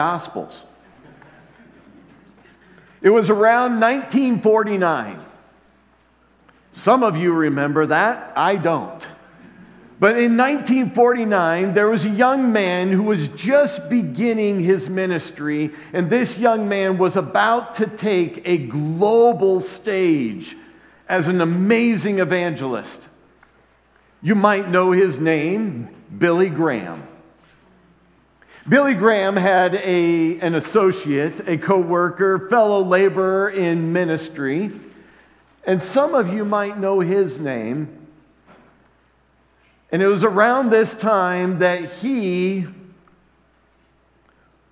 Gospels. 0.00 0.62
It 3.02 3.10
was 3.10 3.28
around 3.28 3.80
1949. 3.80 5.22
Some 6.72 7.02
of 7.02 7.18
you 7.18 7.34
remember 7.34 7.84
that. 7.84 8.32
I 8.34 8.56
don't. 8.56 9.06
But 9.98 10.16
in 10.16 10.38
1949, 10.38 11.74
there 11.74 11.90
was 11.90 12.06
a 12.06 12.08
young 12.08 12.50
man 12.50 12.90
who 12.90 13.02
was 13.02 13.28
just 13.28 13.90
beginning 13.90 14.64
his 14.64 14.88
ministry, 14.88 15.70
and 15.92 16.08
this 16.08 16.34
young 16.38 16.66
man 16.66 16.96
was 16.96 17.16
about 17.16 17.74
to 17.74 17.86
take 17.86 18.40
a 18.46 18.56
global 18.56 19.60
stage 19.60 20.56
as 21.10 21.26
an 21.26 21.42
amazing 21.42 22.20
evangelist. 22.20 23.06
You 24.22 24.34
might 24.34 24.70
know 24.70 24.92
his 24.92 25.18
name, 25.18 25.94
Billy 26.16 26.48
Graham. 26.48 27.06
Billy 28.68 28.94
Graham 28.94 29.36
had 29.36 29.74
a, 29.74 30.38
an 30.40 30.54
associate, 30.54 31.48
a 31.48 31.56
co 31.56 31.78
worker, 31.78 32.48
fellow 32.50 32.84
laborer 32.84 33.50
in 33.50 33.92
ministry, 33.92 34.70
and 35.64 35.80
some 35.80 36.14
of 36.14 36.28
you 36.28 36.44
might 36.44 36.78
know 36.78 37.00
his 37.00 37.38
name. 37.38 37.96
And 39.92 40.02
it 40.02 40.06
was 40.06 40.24
around 40.24 40.70
this 40.70 40.92
time 40.94 41.58
that 41.60 41.90
he 41.94 42.66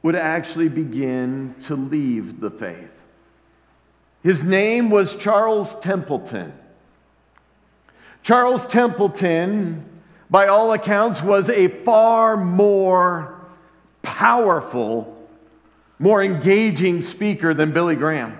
would 0.02 0.14
actually 0.14 0.68
begin 0.68 1.54
to 1.66 1.74
leave 1.74 2.40
the 2.40 2.50
faith. 2.50 2.90
His 4.22 4.44
name 4.44 4.90
was 4.90 5.16
Charles 5.16 5.74
Templeton. 5.82 6.52
Charles 8.22 8.66
Templeton, 8.66 9.84
by 10.30 10.48
all 10.48 10.72
accounts, 10.72 11.22
was 11.22 11.48
a 11.48 11.68
far 11.84 12.36
more 12.36 13.37
powerful, 14.08 15.28
more 15.98 16.22
engaging 16.22 17.02
speaker 17.02 17.52
than 17.52 17.72
Billy 17.72 17.94
Graham. 17.94 18.36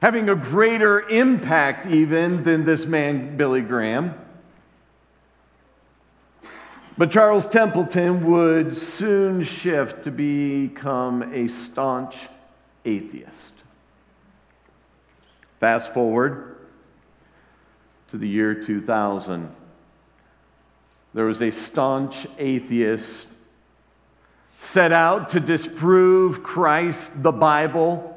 Having 0.00 0.30
a 0.30 0.34
greater 0.34 1.08
impact, 1.08 1.86
even, 1.86 2.42
than 2.42 2.64
this 2.64 2.86
man, 2.86 3.36
Billy 3.36 3.60
Graham. 3.60 4.14
But 6.96 7.10
Charles 7.10 7.46
Templeton 7.46 8.30
would 8.30 8.76
soon 8.76 9.44
shift 9.44 10.04
to 10.04 10.10
become 10.10 11.22
a 11.34 11.48
staunch 11.48 12.16
atheist. 12.84 13.52
Fast 15.60 15.92
forward 15.92 16.56
to 18.08 18.18
the 18.18 18.28
year 18.28 18.54
2000. 18.54 19.54
There 21.14 21.26
was 21.26 21.42
a 21.42 21.50
staunch 21.50 22.26
atheist 22.38 23.26
set 24.70 24.92
out 24.92 25.30
to 25.30 25.40
disprove 25.40 26.42
Christ, 26.42 27.10
the 27.22 27.32
Bible, 27.32 28.08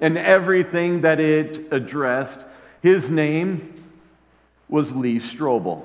and 0.00 0.18
everything 0.18 1.00
that 1.02 1.20
it 1.20 1.72
addressed. 1.72 2.44
His 2.82 3.08
name 3.08 3.84
was 4.68 4.92
Lee 4.92 5.18
Strobel. 5.18 5.84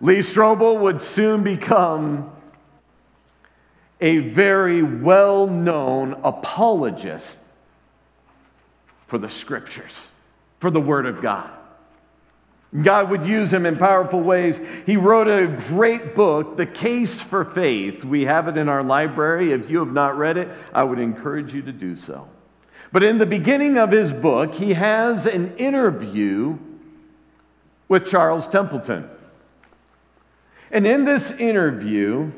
Lee 0.00 0.18
Strobel 0.18 0.80
would 0.80 1.00
soon 1.00 1.42
become 1.42 2.30
a 4.00 4.18
very 4.18 4.82
well 4.82 5.46
known 5.46 6.12
apologist 6.22 7.36
for 9.08 9.18
the 9.18 9.28
scriptures, 9.28 9.92
for 10.60 10.70
the 10.70 10.80
Word 10.80 11.06
of 11.06 11.20
God. 11.20 11.50
God 12.82 13.10
would 13.10 13.24
use 13.24 13.50
him 13.50 13.64
in 13.64 13.78
powerful 13.78 14.20
ways. 14.20 14.60
He 14.84 14.96
wrote 14.96 15.26
a 15.26 15.46
great 15.68 16.14
book, 16.14 16.58
The 16.58 16.66
Case 16.66 17.18
for 17.22 17.46
Faith. 17.46 18.04
We 18.04 18.24
have 18.24 18.46
it 18.46 18.58
in 18.58 18.68
our 18.68 18.82
library. 18.82 19.52
If 19.52 19.70
you 19.70 19.78
have 19.78 19.92
not 19.92 20.18
read 20.18 20.36
it, 20.36 20.48
I 20.74 20.82
would 20.82 20.98
encourage 20.98 21.54
you 21.54 21.62
to 21.62 21.72
do 21.72 21.96
so. 21.96 22.28
But 22.92 23.02
in 23.02 23.18
the 23.18 23.26
beginning 23.26 23.78
of 23.78 23.90
his 23.90 24.12
book, 24.12 24.54
he 24.54 24.74
has 24.74 25.24
an 25.24 25.56
interview 25.56 26.58
with 27.88 28.06
Charles 28.06 28.46
Templeton. 28.48 29.08
And 30.70 30.86
in 30.86 31.06
this 31.06 31.30
interview, 31.32 32.30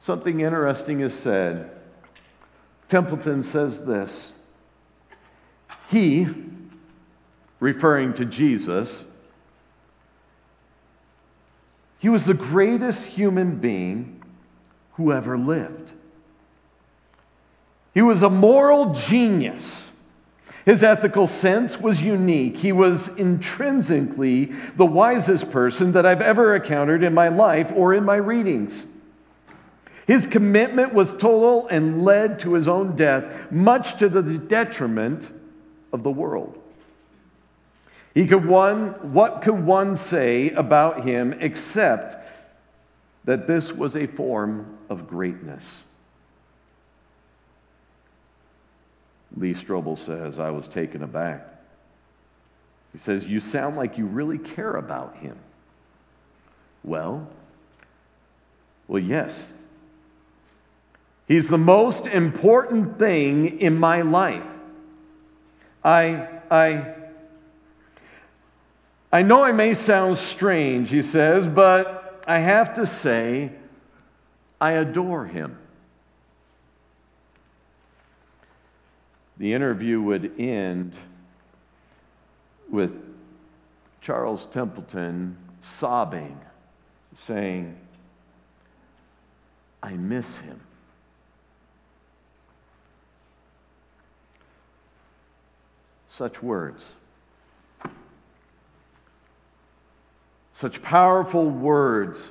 something 0.00 0.40
interesting 0.40 1.00
is 1.00 1.14
said. 1.20 1.70
Templeton 2.90 3.42
says 3.42 3.80
this 3.82 4.32
He, 5.88 6.26
referring 7.60 8.14
to 8.14 8.24
Jesus, 8.24 9.04
he 11.98 12.08
was 12.08 12.24
the 12.24 12.34
greatest 12.34 13.04
human 13.04 13.56
being 13.56 14.22
who 14.94 15.12
ever 15.12 15.38
lived. 15.38 15.92
He 17.92 18.02
was 18.02 18.22
a 18.22 18.30
moral 18.30 18.94
genius. 18.94 19.70
His 20.64 20.82
ethical 20.82 21.26
sense 21.26 21.78
was 21.78 22.00
unique. 22.00 22.56
He 22.56 22.72
was 22.72 23.08
intrinsically 23.16 24.52
the 24.76 24.86
wisest 24.86 25.50
person 25.50 25.92
that 25.92 26.06
I've 26.06 26.20
ever 26.20 26.56
encountered 26.56 27.02
in 27.02 27.12
my 27.12 27.28
life 27.28 27.70
or 27.74 27.94
in 27.94 28.04
my 28.04 28.16
readings. 28.16 28.86
His 30.06 30.26
commitment 30.26 30.94
was 30.94 31.12
total 31.12 31.68
and 31.68 32.04
led 32.04 32.38
to 32.40 32.54
his 32.54 32.68
own 32.68 32.96
death, 32.96 33.24
much 33.50 33.98
to 33.98 34.08
the 34.08 34.22
detriment 34.22 35.30
of 35.92 36.02
the 36.02 36.10
world. 36.10 36.59
He 38.14 38.26
could 38.26 38.44
one, 38.44 39.12
what 39.12 39.42
could 39.42 39.64
one 39.64 39.96
say 39.96 40.50
about 40.50 41.04
him 41.04 41.32
except 41.40 42.16
that 43.24 43.46
this 43.46 43.70
was 43.72 43.94
a 43.94 44.06
form 44.06 44.78
of 44.88 45.06
greatness? 45.06 45.64
Lee 49.36 49.54
Strobel 49.54 49.98
says, 50.04 50.38
I 50.38 50.50
was 50.50 50.66
taken 50.68 51.02
aback. 51.02 51.46
He 52.92 52.98
says, 52.98 53.24
You 53.24 53.40
sound 53.40 53.76
like 53.76 53.96
you 53.96 54.06
really 54.06 54.38
care 54.38 54.74
about 54.74 55.16
him. 55.16 55.38
Well, 56.82 57.28
well, 58.88 59.00
yes. 59.00 59.32
He's 61.28 61.46
the 61.46 61.58
most 61.58 62.08
important 62.08 62.98
thing 62.98 63.60
in 63.60 63.78
my 63.78 64.02
life. 64.02 64.42
I, 65.84 66.26
I, 66.50 66.94
I 69.12 69.22
know 69.22 69.42
I 69.42 69.52
may 69.52 69.74
sound 69.74 70.18
strange, 70.18 70.90
he 70.90 71.02
says, 71.02 71.48
but 71.48 72.22
I 72.26 72.38
have 72.38 72.74
to 72.74 72.86
say, 72.86 73.50
I 74.60 74.72
adore 74.72 75.26
him. 75.26 75.58
The 79.38 79.52
interview 79.52 80.00
would 80.00 80.38
end 80.38 80.92
with 82.70 82.92
Charles 84.00 84.46
Templeton 84.52 85.36
sobbing, 85.60 86.38
saying, 87.14 87.76
I 89.82 89.92
miss 89.92 90.36
him. 90.36 90.60
Such 96.08 96.42
words. 96.42 96.84
Such 100.60 100.82
powerful 100.82 101.48
words 101.48 102.30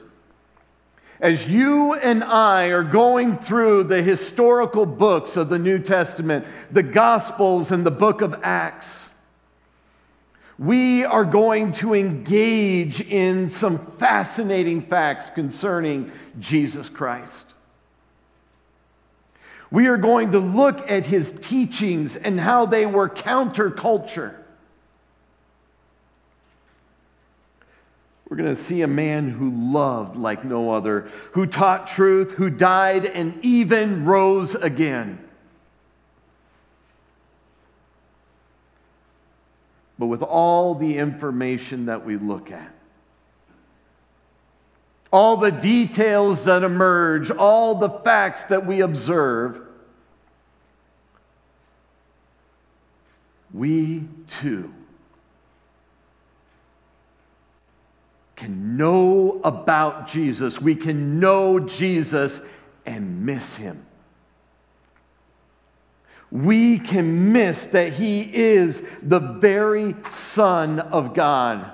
as 1.22 1.46
you 1.46 1.96
and 1.96 2.24
I 2.24 2.68
are 2.68 2.84
going 2.84 3.40
through 3.40 3.86
the 3.86 4.02
historical 4.02 4.86
books 4.86 5.36
of 5.36 5.50
the 5.50 5.60
New 5.60 5.80
Testament, 5.80 6.46
the 6.72 6.84
Gospels 6.84 7.72
and 7.72 7.86
the 7.86 7.92
book 7.92 8.22
of 8.22 8.40
Acts, 8.42 8.88
we 10.58 11.04
are 11.04 11.26
going 11.26 11.74
to 11.74 11.94
engage 11.94 13.02
in 13.02 13.50
some 13.50 13.94
fascinating 14.00 14.82
facts 14.84 15.30
concerning 15.30 16.12
Jesus 16.40 16.88
Christ. 16.88 17.46
We 19.72 19.88
are 19.88 19.98
going 19.98 20.32
to 20.32 20.40
look 20.40 20.90
at 20.90 21.06
his 21.06 21.34
teachings 21.42 22.16
and 22.16 22.40
how 22.40 22.66
they 22.66 22.86
were 22.86 23.10
counterculture. 23.10 24.36
We're 28.30 28.38
going 28.38 28.56
to 28.56 28.64
see 28.64 28.84
a 28.84 28.88
man 28.88 29.32
who 29.32 29.74
loved 29.74 30.16
like 30.16 30.46
no 30.46 30.72
other, 30.72 31.10
who 31.32 31.48
taught 31.48 31.88
truth, 31.88 32.32
who 32.32 32.52
died 32.52 33.06
and 33.06 33.44
even 33.44 34.06
rose 34.06 34.54
again. 34.54 35.20
But 39.98 40.08
with 40.08 40.22
all 40.22 40.76
the 40.76 40.98
information 40.98 41.88
that 41.88 42.06
we 42.06 42.18
look 42.18 42.52
at, 42.52 42.72
all 45.12 45.38
the 45.38 45.52
details 45.52 46.46
that 46.46 46.62
emerge, 46.62 47.32
all 47.32 47.80
the 47.80 47.90
facts 47.90 48.44
that 48.46 48.66
we 48.66 48.82
observe, 48.82 49.60
we 53.52 54.08
too 54.40 54.72
can 58.40 58.78
know 58.78 59.42
about 59.44 60.08
Jesus. 60.08 60.60
We 60.62 60.74
can 60.74 61.20
know 61.20 61.60
Jesus 61.60 62.40
and 62.86 63.26
miss 63.26 63.54
him. 63.56 63.86
We 66.32 66.80
can 66.80 67.34
miss 67.34 67.68
that 67.68 67.94
he 67.94 68.22
is 68.22 68.82
the 69.04 69.20
very 69.20 69.94
Son 70.12 70.80
of 70.80 71.14
God, 71.14 71.70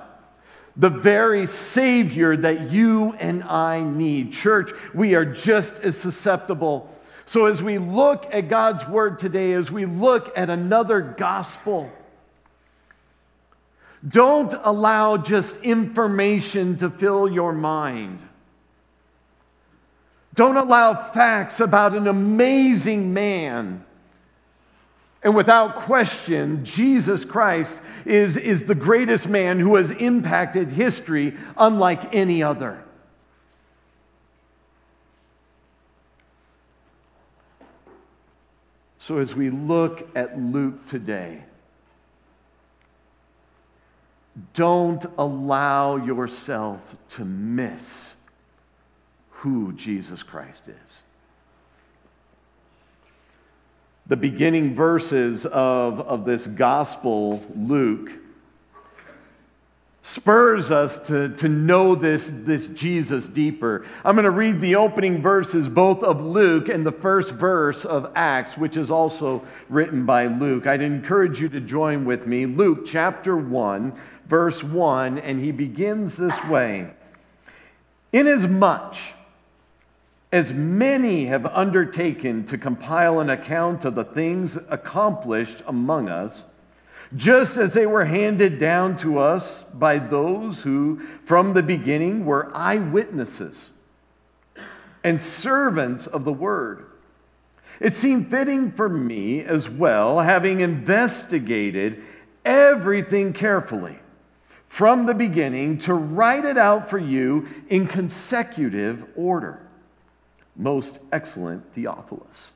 the 0.76 0.90
very 0.90 1.46
Savior 1.46 2.36
that 2.36 2.72
you 2.72 3.12
and 3.12 3.44
I 3.44 3.80
need. 3.80 4.32
Church, 4.32 4.72
we 4.92 5.14
are 5.14 5.26
just 5.26 5.74
as 5.74 5.96
susceptible. 5.96 6.90
So, 7.26 7.46
as 7.46 7.62
we 7.62 7.78
look 7.78 8.26
at 8.32 8.48
God's 8.48 8.86
Word 8.88 9.18
today, 9.18 9.52
as 9.52 9.70
we 9.70 9.84
look 9.84 10.32
at 10.36 10.50
another 10.50 11.00
gospel, 11.00 11.90
don't 14.08 14.52
allow 14.62 15.16
just 15.16 15.56
information 15.58 16.78
to 16.78 16.90
fill 16.90 17.30
your 17.30 17.52
mind. 17.52 18.20
Don't 20.34 20.56
allow 20.56 21.12
facts 21.12 21.60
about 21.60 21.94
an 21.94 22.06
amazing 22.06 23.14
man. 23.14 23.84
And 25.22 25.34
without 25.34 25.86
question, 25.86 26.64
Jesus 26.64 27.24
Christ 27.24 27.80
is, 28.04 28.36
is 28.36 28.64
the 28.64 28.74
greatest 28.74 29.26
man 29.26 29.58
who 29.58 29.74
has 29.76 29.90
impacted 29.90 30.68
history 30.68 31.36
unlike 31.56 32.14
any 32.14 32.42
other. 32.42 32.82
So, 39.00 39.18
as 39.18 39.34
we 39.34 39.50
look 39.50 40.08
at 40.16 40.38
Luke 40.38 40.86
today, 40.88 41.42
don't 44.54 45.04
allow 45.18 45.96
yourself 45.96 46.80
to 47.10 47.24
miss 47.24 48.14
who 49.30 49.72
Jesus 49.72 50.22
Christ 50.22 50.68
is. 50.68 51.02
The 54.08 54.16
beginning 54.16 54.74
verses 54.74 55.44
of, 55.46 56.00
of 56.00 56.24
this 56.24 56.46
gospel, 56.46 57.42
Luke, 57.56 58.10
spurs 60.02 60.70
us 60.70 61.04
to, 61.08 61.30
to 61.36 61.48
know 61.48 61.96
this, 61.96 62.30
this 62.30 62.68
Jesus 62.68 63.24
deeper. 63.26 63.84
I'm 64.04 64.14
going 64.14 64.24
to 64.24 64.30
read 64.30 64.60
the 64.60 64.76
opening 64.76 65.20
verses 65.20 65.68
both 65.68 66.02
of 66.04 66.20
Luke 66.20 66.68
and 66.68 66.86
the 66.86 66.92
first 66.92 67.32
verse 67.32 67.84
of 67.84 68.12
Acts, 68.14 68.56
which 68.56 68.76
is 68.76 68.90
also 68.90 69.44
written 69.68 70.06
by 70.06 70.28
Luke. 70.28 70.68
I'd 70.68 70.80
encourage 70.80 71.40
you 71.40 71.48
to 71.48 71.60
join 71.60 72.04
with 72.04 72.26
me. 72.26 72.46
Luke 72.46 72.86
chapter 72.86 73.36
1, 73.36 73.98
verse 74.28 74.62
1, 74.62 75.18
and 75.18 75.42
he 75.42 75.52
begins 75.52 76.16
this 76.16 76.34
way 76.44 76.90
Inasmuch 78.12 78.96
as 80.32 80.52
many 80.52 81.26
have 81.26 81.46
undertaken 81.46 82.44
to 82.46 82.58
compile 82.58 83.20
an 83.20 83.30
account 83.30 83.84
of 83.84 83.94
the 83.94 84.04
things 84.04 84.58
accomplished 84.68 85.62
among 85.66 86.08
us, 86.08 86.44
just 87.14 87.56
as 87.56 87.72
they 87.72 87.86
were 87.86 88.04
handed 88.04 88.58
down 88.58 88.96
to 88.96 89.18
us 89.18 89.64
by 89.74 89.98
those 89.98 90.60
who 90.60 91.00
from 91.26 91.54
the 91.54 91.62
beginning 91.62 92.24
were 92.24 92.50
eyewitnesses 92.54 93.70
and 95.04 95.20
servants 95.20 96.06
of 96.08 96.24
the 96.24 96.32
word. 96.32 96.86
It 97.78 97.94
seemed 97.94 98.30
fitting 98.30 98.72
for 98.72 98.88
me 98.88 99.44
as 99.44 99.68
well, 99.68 100.20
having 100.20 100.60
investigated 100.60 102.02
everything 102.44 103.32
carefully 103.32 103.98
from 104.76 105.06
the 105.06 105.14
beginning, 105.14 105.78
to 105.78 105.94
write 105.94 106.44
it 106.44 106.58
out 106.58 106.90
for 106.90 106.98
you 106.98 107.48
in 107.70 107.86
consecutive 107.86 109.02
order. 109.16 109.58
Most 110.54 110.98
excellent 111.12 111.64
Theophilus. 111.74 112.50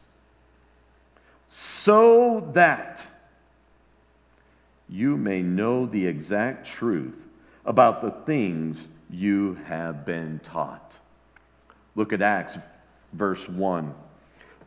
So 1.49 2.50
that 2.55 3.00
you 4.87 5.17
may 5.17 5.40
know 5.40 5.87
the 5.87 6.06
exact 6.06 6.67
truth 6.67 7.17
about 7.64 8.02
the 8.02 8.11
things 8.26 8.76
you 9.08 9.58
have 9.64 10.05
been 10.05 10.43
taught. 10.44 10.93
Look 11.96 12.12
at 12.12 12.20
Acts, 12.20 12.58
verse 13.14 13.49
1. 13.49 13.94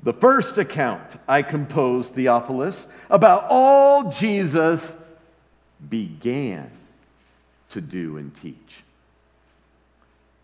The 0.01 0.13
first 0.13 0.57
account 0.57 1.19
I 1.27 1.43
composed, 1.43 2.15
Theophilus, 2.15 2.87
about 3.11 3.45
all 3.47 4.09
Jesus 4.09 4.81
began 5.87 6.71
to 7.73 7.81
do 7.81 8.17
and 8.17 8.35
teach. 8.41 8.83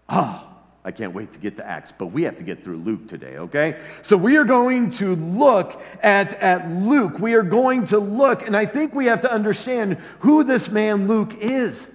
Ah, 0.07 0.45
I 0.83 0.91
can't 0.91 1.13
wait 1.13 1.33
to 1.33 1.39
get 1.39 1.57
to 1.57 1.65
Acts, 1.65 1.91
but 1.97 2.07
we 2.07 2.23
have 2.23 2.37
to 2.37 2.43
get 2.43 2.63
through 2.63 2.77
Luke 2.77 3.07
today, 3.09 3.37
okay? 3.37 3.79
So 4.01 4.15
we 4.17 4.37
are 4.37 4.43
going 4.43 4.91
to 4.91 5.15
look 5.15 5.81
at, 6.01 6.33
at 6.35 6.69
Luke. 6.71 7.19
We 7.19 7.33
are 7.33 7.43
going 7.43 7.87
to 7.87 7.99
look, 7.99 8.45
and 8.45 8.55
I 8.55 8.65
think 8.65 8.93
we 8.93 9.05
have 9.05 9.21
to 9.21 9.31
understand 9.31 9.97
who 10.19 10.43
this 10.43 10.67
man 10.67 11.07
Luke 11.07 11.35
is. 11.41 11.85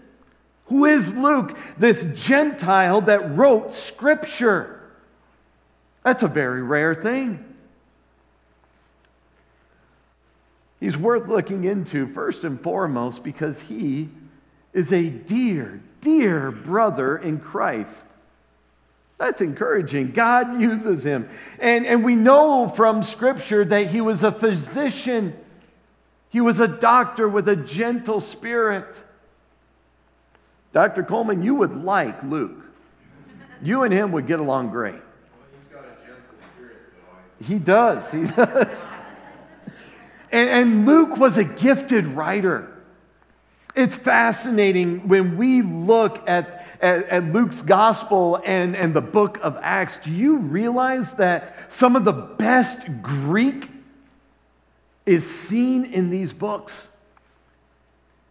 Who 0.66 0.84
is 0.84 1.08
Luke, 1.08 1.58
this 1.78 2.06
Gentile 2.14 3.02
that 3.02 3.36
wrote 3.36 3.72
Scripture? 3.72 4.80
That's 6.02 6.22
a 6.22 6.28
very 6.28 6.62
rare 6.62 6.94
thing. 6.94 7.44
He's 10.78 10.96
worth 10.96 11.28
looking 11.28 11.64
into 11.64 12.12
first 12.12 12.44
and 12.44 12.60
foremost 12.60 13.22
because 13.22 13.58
he 13.58 14.10
is 14.74 14.92
a 14.92 15.08
dear, 15.08 15.80
dear 16.02 16.50
brother 16.50 17.16
in 17.16 17.38
Christ. 17.38 18.04
That's 19.16 19.40
encouraging. 19.40 20.12
God 20.12 20.60
uses 20.60 21.04
him. 21.04 21.28
And, 21.60 21.86
and 21.86 22.04
we 22.04 22.16
know 22.16 22.72
from 22.76 23.04
Scripture 23.04 23.64
that 23.64 23.86
he 23.86 24.00
was 24.00 24.24
a 24.24 24.32
physician, 24.32 25.34
he 26.30 26.40
was 26.40 26.58
a 26.58 26.66
doctor 26.66 27.28
with 27.28 27.48
a 27.48 27.56
gentle 27.56 28.20
spirit. 28.20 28.92
Dr. 30.72 31.04
Coleman, 31.04 31.44
you 31.44 31.54
would 31.54 31.84
like 31.84 32.20
Luke. 32.24 32.60
You 33.62 33.84
and 33.84 33.94
him 33.94 34.10
would 34.12 34.26
get 34.26 34.40
along 34.40 34.70
great. 34.70 34.94
Well, 34.94 35.02
he's 35.56 35.72
got 35.72 35.84
a 35.84 36.06
gentle 36.06 36.34
spirit, 36.56 36.76
boy. 37.38 37.44
He 37.44 37.58
does. 37.60 38.10
He 38.10 38.24
does. 38.24 38.74
And, 40.32 40.50
and 40.50 40.86
Luke 40.86 41.16
was 41.16 41.36
a 41.38 41.44
gifted 41.44 42.08
writer. 42.08 42.73
It's 43.74 43.96
fascinating 43.96 45.08
when 45.08 45.36
we 45.36 45.62
look 45.62 46.22
at, 46.28 46.64
at, 46.80 47.08
at, 47.08 47.24
Luke's 47.32 47.60
gospel 47.60 48.40
and, 48.44 48.76
and 48.76 48.94
the 48.94 49.00
book 49.00 49.38
of 49.42 49.56
Acts. 49.60 49.94
Do 50.04 50.12
you 50.12 50.36
realize 50.36 51.12
that 51.14 51.56
some 51.70 51.96
of 51.96 52.04
the 52.04 52.12
best 52.12 52.78
Greek 53.02 53.68
is 55.06 55.28
seen 55.48 55.86
in 55.86 56.08
these 56.08 56.32
books? 56.32 56.86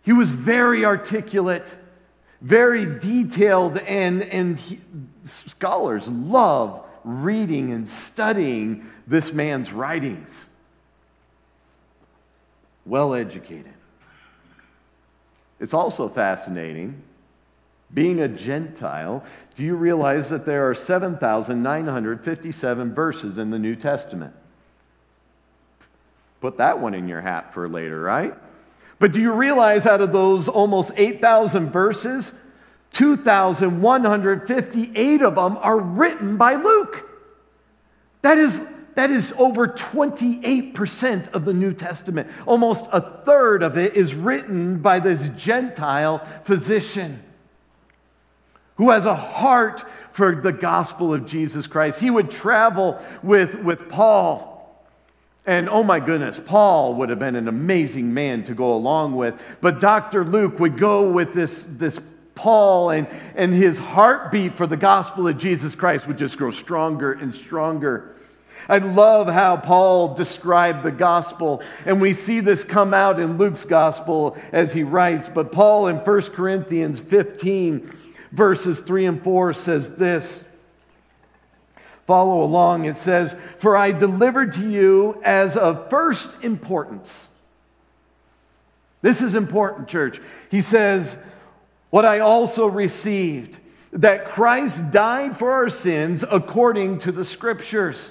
He 0.03 0.13
was 0.13 0.29
very 0.29 0.85
articulate, 0.85 1.67
very 2.41 2.99
detailed, 2.99 3.77
and, 3.77 4.23
and 4.23 4.57
he, 4.57 4.79
scholars 5.25 6.07
love 6.07 6.85
reading 7.03 7.73
and 7.73 7.87
studying 7.87 8.85
this 9.07 9.33
man's 9.33 9.73
writings. 9.73 10.29
Well 12.85 13.13
educated. 13.13 13.72
It's 15.63 15.73
also 15.73 16.07
fascinating. 16.09 17.01
Being 17.93 18.19
a 18.19 18.27
Gentile, 18.27 19.23
do 19.55 19.63
you 19.63 19.75
realize 19.75 20.29
that 20.29 20.45
there 20.45 20.69
are 20.69 20.75
7,957 20.75 22.93
verses 22.93 23.37
in 23.37 23.49
the 23.49 23.57
New 23.57 23.77
Testament? 23.77 24.33
Put 26.41 26.57
that 26.57 26.81
one 26.81 26.93
in 26.93 27.07
your 27.07 27.21
hat 27.21 27.53
for 27.53 27.69
later, 27.69 28.01
right? 28.01 28.33
But 28.99 29.13
do 29.13 29.21
you 29.21 29.31
realize 29.31 29.85
out 29.85 30.01
of 30.01 30.11
those 30.11 30.49
almost 30.49 30.91
8,000 30.97 31.71
verses, 31.71 32.29
2,158 32.91 35.21
of 35.21 35.35
them 35.35 35.57
are 35.61 35.79
written 35.79 36.35
by 36.35 36.55
Luke? 36.55 37.09
That 38.21 38.37
is 38.37 38.59
that 38.95 39.09
is 39.09 39.33
over 39.37 39.67
28% 39.67 41.33
of 41.33 41.45
the 41.45 41.53
New 41.53 41.73
Testament. 41.73 42.29
Almost 42.45 42.85
a 42.91 43.23
third 43.25 43.63
of 43.63 43.77
it 43.77 43.95
is 43.95 44.13
written 44.13 44.79
by 44.79 44.99
this 44.99 45.21
Gentile 45.35 46.25
physician 46.45 47.21
who 48.75 48.89
has 48.89 49.05
a 49.05 49.15
heart 49.15 49.83
for 50.13 50.35
the 50.35 50.51
gospel 50.51 51.13
of 51.13 51.25
Jesus 51.25 51.67
Christ. 51.67 51.99
He 51.99 52.09
would 52.09 52.29
travel 52.29 52.99
with, 53.21 53.55
with 53.55 53.89
Paul. 53.89 54.51
And 55.45 55.67
oh 55.69 55.83
my 55.83 55.99
goodness, 55.99 56.39
Paul 56.45 56.95
would 56.95 57.09
have 57.09 57.19
been 57.19 57.35
an 57.35 57.47
amazing 57.47 58.13
man 58.13 58.45
to 58.45 58.53
go 58.53 58.73
along 58.73 59.15
with. 59.15 59.35
But 59.61 59.79
Dr. 59.79 60.23
Luke 60.23 60.59
would 60.59 60.79
go 60.79 61.09
with 61.09 61.33
this, 61.33 61.65
this 61.67 61.97
Paul, 62.35 62.91
and, 62.91 63.07
and 63.35 63.53
his 63.53 63.77
heartbeat 63.77 64.55
for 64.55 64.67
the 64.67 64.77
gospel 64.77 65.27
of 65.27 65.37
Jesus 65.37 65.75
Christ 65.75 66.07
would 66.07 66.17
just 66.17 66.37
grow 66.37 66.51
stronger 66.51 67.13
and 67.13 67.33
stronger. 67.33 68.15
I 68.69 68.77
love 68.77 69.27
how 69.27 69.57
Paul 69.57 70.15
described 70.15 70.83
the 70.83 70.91
gospel, 70.91 71.61
and 71.85 71.99
we 71.99 72.13
see 72.13 72.39
this 72.39 72.63
come 72.63 72.93
out 72.93 73.19
in 73.19 73.37
Luke's 73.37 73.65
gospel 73.65 74.37
as 74.51 74.71
he 74.71 74.83
writes. 74.83 75.29
But 75.33 75.51
Paul 75.51 75.87
in 75.87 75.97
1 75.97 76.21
Corinthians 76.31 76.99
15, 76.99 77.91
verses 78.31 78.79
3 78.81 79.05
and 79.05 79.23
4 79.23 79.53
says 79.53 79.91
this. 79.91 80.43
Follow 82.05 82.43
along. 82.43 82.85
It 82.85 82.97
says, 82.97 83.35
For 83.59 83.77
I 83.77 83.91
delivered 83.91 84.53
to 84.53 84.69
you 84.69 85.21
as 85.23 85.55
of 85.55 85.89
first 85.89 86.29
importance. 86.41 87.11
This 89.01 89.21
is 89.21 89.35
important, 89.35 89.87
church. 89.87 90.19
He 90.49 90.61
says, 90.61 91.15
What 91.89 92.05
I 92.05 92.19
also 92.19 92.65
received, 92.65 93.57
that 93.91 94.27
Christ 94.27 94.91
died 94.91 95.37
for 95.37 95.51
our 95.51 95.69
sins 95.69 96.23
according 96.29 96.99
to 96.99 97.11
the 97.11 97.25
scriptures. 97.25 98.09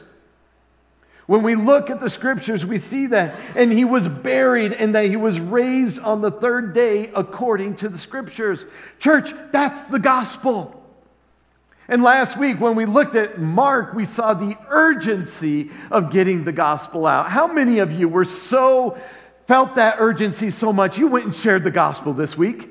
When 1.32 1.42
we 1.42 1.54
look 1.54 1.88
at 1.88 1.98
the 1.98 2.10
scriptures, 2.10 2.66
we 2.66 2.78
see 2.78 3.06
that. 3.06 3.40
And 3.56 3.72
he 3.72 3.86
was 3.86 4.06
buried 4.06 4.74
and 4.74 4.94
that 4.94 5.06
he 5.06 5.16
was 5.16 5.40
raised 5.40 5.98
on 5.98 6.20
the 6.20 6.30
third 6.30 6.74
day 6.74 7.10
according 7.14 7.76
to 7.76 7.88
the 7.88 7.96
scriptures. 7.96 8.66
Church, 8.98 9.32
that's 9.50 9.82
the 9.90 9.98
gospel. 9.98 10.84
And 11.88 12.02
last 12.02 12.38
week, 12.38 12.60
when 12.60 12.76
we 12.76 12.84
looked 12.84 13.14
at 13.14 13.40
Mark, 13.40 13.94
we 13.94 14.04
saw 14.04 14.34
the 14.34 14.58
urgency 14.68 15.70
of 15.90 16.12
getting 16.12 16.44
the 16.44 16.52
gospel 16.52 17.06
out. 17.06 17.30
How 17.30 17.46
many 17.46 17.78
of 17.78 17.92
you 17.92 18.10
were 18.10 18.26
so, 18.26 18.98
felt 19.48 19.76
that 19.76 19.96
urgency 20.00 20.50
so 20.50 20.70
much, 20.70 20.98
you 20.98 21.06
went 21.06 21.24
and 21.24 21.34
shared 21.34 21.64
the 21.64 21.70
gospel 21.70 22.12
this 22.12 22.36
week? 22.36 22.68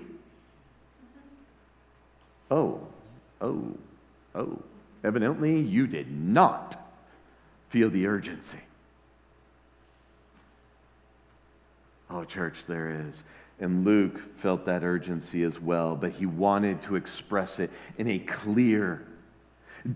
Oh, 2.52 2.80
oh, 3.42 3.76
oh. 4.36 4.60
Evidently, 5.04 5.60
you 5.62 5.88
did 5.88 6.12
not 6.12 6.81
feel 7.72 7.90
the 7.90 8.06
urgency. 8.06 8.60
Oh, 12.10 12.26
church, 12.26 12.58
there 12.68 13.08
is. 13.10 13.16
And 13.60 13.86
Luke 13.86 14.20
felt 14.42 14.66
that 14.66 14.84
urgency 14.84 15.44
as 15.44 15.60
well, 15.60 15.96
but 15.96 16.12
he 16.12 16.26
wanted 16.26 16.82
to 16.84 16.96
express 16.96 17.60
it 17.60 17.72
in 17.98 18.10
a 18.10 18.20
clear, 18.20 19.06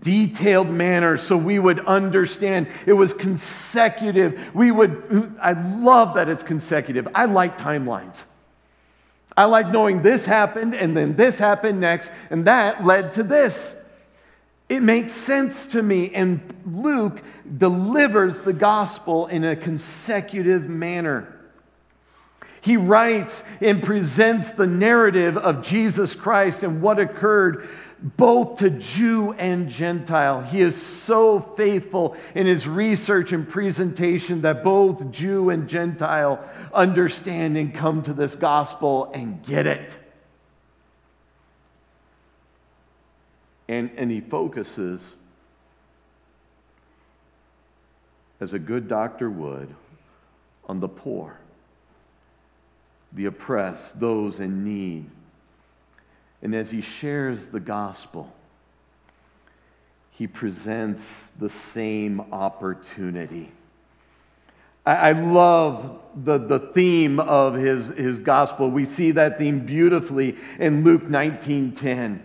detailed 0.02 0.68
manner 0.68 1.16
so 1.16 1.36
we 1.36 1.58
would 1.58 1.84
understand. 1.86 2.68
It 2.86 2.94
was 2.94 3.12
consecutive. 3.12 4.40
We 4.54 4.70
would, 4.70 5.36
I 5.42 5.52
love 5.78 6.14
that 6.14 6.28
it's 6.28 6.42
consecutive. 6.42 7.06
I 7.14 7.26
like 7.26 7.58
timelines. 7.58 8.16
I 9.36 9.44
like 9.44 9.68
knowing 9.68 10.00
this 10.00 10.24
happened 10.24 10.74
and 10.74 10.96
then 10.96 11.14
this 11.14 11.36
happened 11.36 11.80
next, 11.80 12.10
and 12.30 12.46
that 12.46 12.86
led 12.86 13.12
to 13.14 13.22
this. 13.22 13.74
It 14.68 14.82
makes 14.82 15.14
sense 15.14 15.68
to 15.68 15.82
me. 15.82 16.12
And 16.12 16.54
Luke 16.66 17.22
delivers 17.58 18.40
the 18.40 18.52
gospel 18.52 19.26
in 19.28 19.44
a 19.44 19.56
consecutive 19.56 20.68
manner. 20.68 21.32
He 22.60 22.76
writes 22.76 23.42
and 23.60 23.80
presents 23.80 24.52
the 24.52 24.66
narrative 24.66 25.36
of 25.36 25.62
Jesus 25.62 26.16
Christ 26.16 26.64
and 26.64 26.82
what 26.82 26.98
occurred 26.98 27.68
both 28.16 28.58
to 28.58 28.70
Jew 28.70 29.32
and 29.34 29.68
Gentile. 29.68 30.42
He 30.42 30.60
is 30.60 30.80
so 30.80 31.54
faithful 31.56 32.16
in 32.34 32.46
his 32.46 32.66
research 32.66 33.32
and 33.32 33.48
presentation 33.48 34.42
that 34.42 34.64
both 34.64 35.12
Jew 35.12 35.50
and 35.50 35.68
Gentile 35.68 36.40
understand 36.74 37.56
and 37.56 37.72
come 37.72 38.02
to 38.02 38.12
this 38.12 38.34
gospel 38.34 39.12
and 39.14 39.42
get 39.44 39.66
it. 39.66 39.96
And, 43.68 43.90
and 43.96 44.10
he 44.10 44.20
focuses, 44.20 45.00
as 48.40 48.52
a 48.52 48.58
good 48.58 48.88
doctor 48.88 49.28
would, 49.28 49.74
on 50.68 50.80
the 50.80 50.88
poor, 50.88 51.38
the 53.12 53.26
oppressed, 53.26 53.98
those 53.98 54.40
in 54.40 54.64
need. 54.64 55.10
And 56.42 56.54
as 56.54 56.70
he 56.70 56.80
shares 56.80 57.40
the 57.50 57.60
gospel, 57.60 58.32
he 60.10 60.26
presents 60.26 61.02
the 61.38 61.50
same 61.50 62.20
opportunity. 62.32 63.52
I, 64.86 65.12
love 65.12 65.98
the, 66.24 66.38
the 66.38 66.70
theme 66.72 67.18
of 67.18 67.54
his, 67.54 67.86
his 67.88 68.20
gospel. 68.20 68.70
We 68.70 68.86
see 68.86 69.10
that 69.12 69.36
theme 69.36 69.66
beautifully 69.66 70.36
in 70.60 70.84
Luke 70.84 71.02
19:10. 71.02 72.20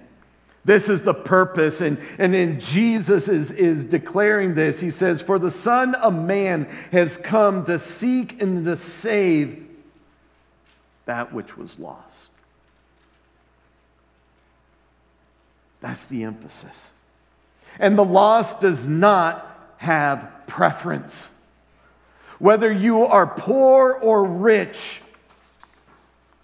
This 0.64 0.90
is 0.90 1.02
the 1.02 1.14
purpose. 1.14 1.82
And, 1.82 1.98
and 2.20 2.34
then 2.34 2.60
Jesus 2.60 3.28
is, 3.28 3.52
is 3.52 3.84
declaring 3.84 4.54
this. 4.54 4.80
He 4.80 4.92
says, 4.92 5.22
For 5.22 5.40
the 5.40 5.52
Son 5.52 5.96
of 5.96 6.14
Man 6.14 6.66
has 6.92 7.18
come 7.18 7.66
to 7.66 7.80
seek 7.80 8.42
and 8.42 8.64
to 8.66 8.78
save 8.78 9.68
that 11.06 11.34
which 11.34 11.58
was 11.58 11.78
lost. 11.80 12.30
That's 15.82 16.06
the 16.06 16.24
emphasis. 16.24 16.76
And 17.80 17.98
the 17.98 18.06
lost 18.06 18.60
does 18.60 18.86
not 18.86 19.48
have 19.78 20.30
preference. 20.46 21.16
Whether 22.38 22.72
you 22.72 23.04
are 23.04 23.26
poor 23.26 23.94
or 23.94 24.24
rich, 24.24 25.02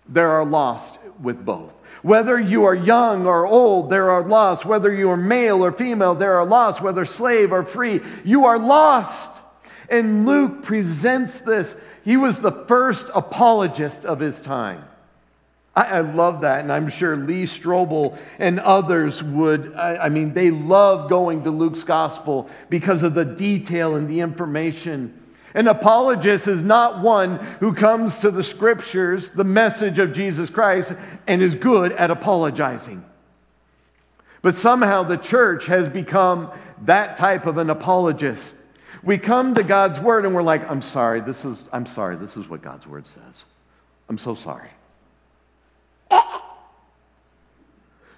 there 0.10 0.32
are 0.32 0.46
lost 0.46 0.98
with 1.22 1.44
both. 1.46 1.77
Whether 2.08 2.40
you 2.40 2.64
are 2.64 2.74
young 2.74 3.26
or 3.26 3.46
old, 3.46 3.90
there 3.90 4.10
are 4.10 4.26
lost. 4.26 4.64
Whether 4.64 4.94
you 4.94 5.10
are 5.10 5.18
male 5.18 5.62
or 5.62 5.74
female, 5.74 6.16
there 6.16 6.38
are 6.38 6.46
lost. 6.46 6.82
Whether 6.82 7.04
slave 7.04 7.52
or 7.52 7.66
free, 7.66 8.00
you 8.24 8.46
are 8.46 8.58
lost. 8.58 9.30
And 9.90 10.26
Luke 10.26 10.64
presents 10.64 11.42
this. 11.42 11.76
He 12.06 12.16
was 12.16 12.40
the 12.40 12.64
first 12.70 13.08
apologist 13.14 14.06
of 14.06 14.22
his 14.22 14.40
time. 14.40 14.86
I, 15.76 15.84
I 15.84 16.00
love 16.00 16.40
that, 16.42 16.62
and 16.62 16.72
I'm 16.72 16.88
sure 16.88 17.18
Lee 17.18 17.44
Strobel 17.44 18.18
and 18.40 18.62
others 18.62 19.22
would. 19.22 19.76
I, 19.76 19.98
I 19.98 20.10
mean, 20.10 20.34
they 20.34 20.50
love 20.50 21.10
going 21.10 21.44
to 21.44 21.52
Luke's 21.52 21.84
gospel 21.84 22.50
because 22.70 23.04
of 23.04 23.16
the 23.16 23.26
detail 23.26 23.98
and 23.98 24.10
the 24.10 24.22
information. 24.22 25.14
An 25.54 25.68
apologist 25.68 26.48
is 26.48 26.62
not 26.62 27.02
one 27.02 27.38
who 27.60 27.74
comes 27.74 28.18
to 28.20 28.32
the 28.32 28.44
scriptures, 28.44 29.32
the 29.36 29.44
message 29.44 30.00
of 30.00 30.14
Jesus 30.14 30.50
Christ, 30.50 30.92
and 31.26 31.42
is 31.42 31.56
good 31.56 31.94
at 31.94 32.12
apologizing. 32.12 33.04
But 34.42 34.56
somehow 34.56 35.04
the 35.04 35.18
church 35.18 35.66
has 35.66 35.88
become 35.88 36.52
that 36.86 37.18
type 37.18 37.46
of 37.46 37.58
an 37.58 37.70
apologist. 37.70 38.56
We 39.04 39.18
come 39.18 39.56
to 39.56 39.64
God's 39.64 40.00
word 40.00 40.26
and 40.26 40.36
we're 40.36 40.44
like, 40.44 40.70
I'm 40.70 40.82
sorry, 40.82 41.22
this 41.22 41.44
is, 41.46 41.68
I'm 41.72 41.86
sorry, 41.86 42.18
this 42.18 42.38
is 42.38 42.48
what 42.48 42.62
God's 42.62 42.86
word 42.86 43.08
says. 43.08 43.44
I'm 44.10 44.18
so 44.18 44.36
sorry. 44.36 44.70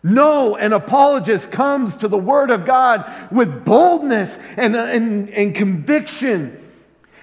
No, 0.02 0.56
an 0.56 0.72
apologist 0.72 1.52
comes 1.52 1.96
to 1.98 2.08
the 2.08 2.18
Word 2.18 2.52
of 2.52 2.66
God 2.66 3.32
with 3.32 3.66
boldness 3.66 4.38
and, 4.56 4.76
and, 4.76 5.30
and 5.30 5.54
conviction 5.54 6.69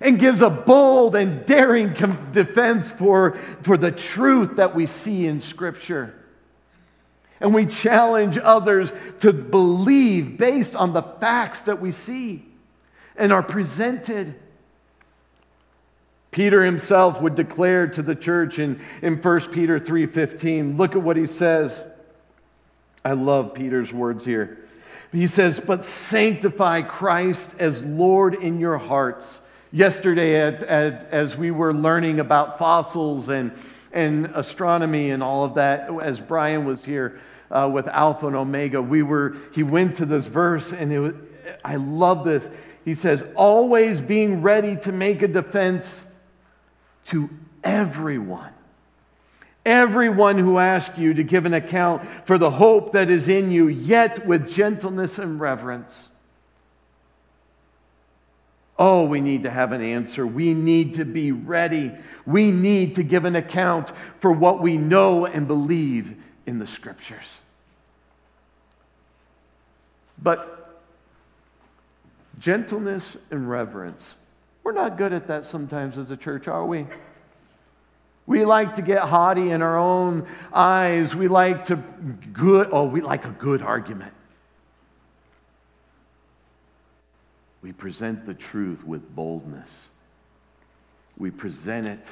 and 0.01 0.19
gives 0.19 0.43
a 0.43 0.51
bold 0.51 1.17
and 1.17 1.47
daring 1.47 1.93
defense 2.33 2.91
for, 2.93 3.39
for 3.63 3.77
the 3.77 3.91
truth 3.91 4.57
that 4.57 4.75
we 4.75 4.87
see 4.87 5.27
in 5.27 5.41
Scripture. 5.41 6.15
And 7.41 7.55
we 7.55 7.67
challenge 7.67 8.39
others 8.39 8.91
to 9.21 9.33
believe 9.33 10.39
based 10.39 10.75
on 10.75 10.93
the 10.93 11.03
facts 11.03 11.61
that 11.63 11.81
we 11.81 11.93
see 11.93 12.45
and 13.17 13.33
are 13.33 13.43
presented. 13.43 14.35
Peter 16.31 16.65
himself 16.65 17.21
would 17.21 17.35
declare 17.35 17.87
to 17.89 18.03
the 18.03 18.15
church 18.15 18.59
in, 18.59 18.81
in 19.03 19.17
1 19.17 19.41
Peter 19.53 19.79
3:15, 19.79 20.79
look 20.79 20.95
at 20.95 21.03
what 21.03 21.17
he 21.17 21.27
says. 21.27 21.83
I 23.05 23.13
love 23.13 23.55
Peter's 23.55 23.93
words 23.93 24.25
here. 24.25 24.59
He 25.13 25.27
says, 25.27 25.61
But 25.61 25.85
sanctify 25.85 26.83
Christ 26.83 27.55
as 27.59 27.81
Lord 27.83 28.35
in 28.35 28.59
your 28.59 28.79
hearts 28.79 29.39
yesterday 29.77 30.41
at, 30.41 30.63
at, 30.63 31.07
as 31.13 31.37
we 31.37 31.51
were 31.51 31.75
learning 31.75 32.19
about 32.19 32.59
fossils 32.59 33.29
and, 33.29 33.53
and 33.93 34.25
astronomy 34.35 35.11
and 35.11 35.23
all 35.23 35.45
of 35.45 35.55
that, 35.55 35.91
as 36.03 36.19
Brian 36.19 36.65
was 36.65 36.83
here 36.83 37.21
uh, 37.51 37.71
with 37.73 37.87
Alpha 37.87 38.27
and 38.27 38.35
Omega, 38.35 38.81
we 38.81 39.03
were, 39.03 39.37
he 39.53 39.63
went 39.63 39.97
to 39.97 40.07
this 40.07 40.27
verse 40.27 40.73
and 40.73 40.91
it 40.91 40.99
was, 40.99 41.13
I 41.63 41.77
love 41.77 42.25
this. 42.25 42.49
He 42.87 42.95
says, 42.95 43.23
always 43.35 44.01
being 44.01 44.41
ready 44.41 44.77
to 44.77 44.93
make 44.93 45.21
a 45.21 45.29
defense 45.29 45.87
to 47.11 47.29
everyone. 47.63 48.53
Everyone 49.67 50.39
who 50.39 50.59
asks 50.59 50.97
you 50.97 51.13
to 51.15 51.23
give 51.23 51.45
an 51.45 51.53
account 51.53 52.09
for 52.27 52.39
the 52.39 52.51
hope 52.51 52.93
that 52.93 53.11
is 53.11 53.29
in 53.29 53.51
you, 53.51 53.69
yet 53.69 54.27
with 54.27 54.49
gentleness 54.49 55.19
and 55.19 55.39
reverence. 55.39 56.09
Oh, 58.79 59.05
we 59.05 59.21
need 59.21 59.45
to 59.45 59.51
have 59.51 59.73
an 59.73 59.83
answer. 59.83 60.27
We 60.27 60.53
need 60.53 60.95
to 60.95 61.05
be 61.05 61.33
ready. 61.33 61.93
We 62.27 62.51
need 62.51 62.97
to 62.97 63.03
give 63.03 63.25
an 63.25 63.37
account 63.37 63.91
for 64.21 64.31
what 64.31 64.61
we 64.61 64.77
know 64.77 65.25
and 65.25 65.49
believe 65.49 66.15
in 66.47 66.59
the 66.59 66.67
scriptures. 66.67 67.25
But 70.23 70.83
gentleness 72.39 73.05
and 73.31 73.49
reverence, 73.49 74.03
we're 74.63 74.73
not 74.73 74.99
good 74.99 75.13
at 75.13 75.29
that 75.29 75.47
sometimes 75.47 75.97
as 75.97 76.11
a 76.11 76.17
church, 76.17 76.47
are 76.47 76.67
we? 76.67 76.87
We 78.27 78.45
like 78.45 78.77
to 78.77 78.83
get 78.83 79.03
haughty 79.03 79.51
in 79.53 79.63
our 79.63 79.79
own 79.79 80.27
eyes. 80.53 81.15
We 81.15 81.29
like 81.29 81.67
to 81.67 81.77
good, 81.77 82.69
oh, 82.73 82.85
we 82.85 83.01
like 83.01 83.25
a 83.25 83.31
good 83.31 83.63
argument. 83.63 84.13
We 87.67 87.73
present 87.73 88.27
the 88.27 88.35
truth 88.35 88.85
with 88.85 89.13
boldness. 89.17 89.89
We 91.19 91.33
present 91.33 91.89
it, 91.89 92.07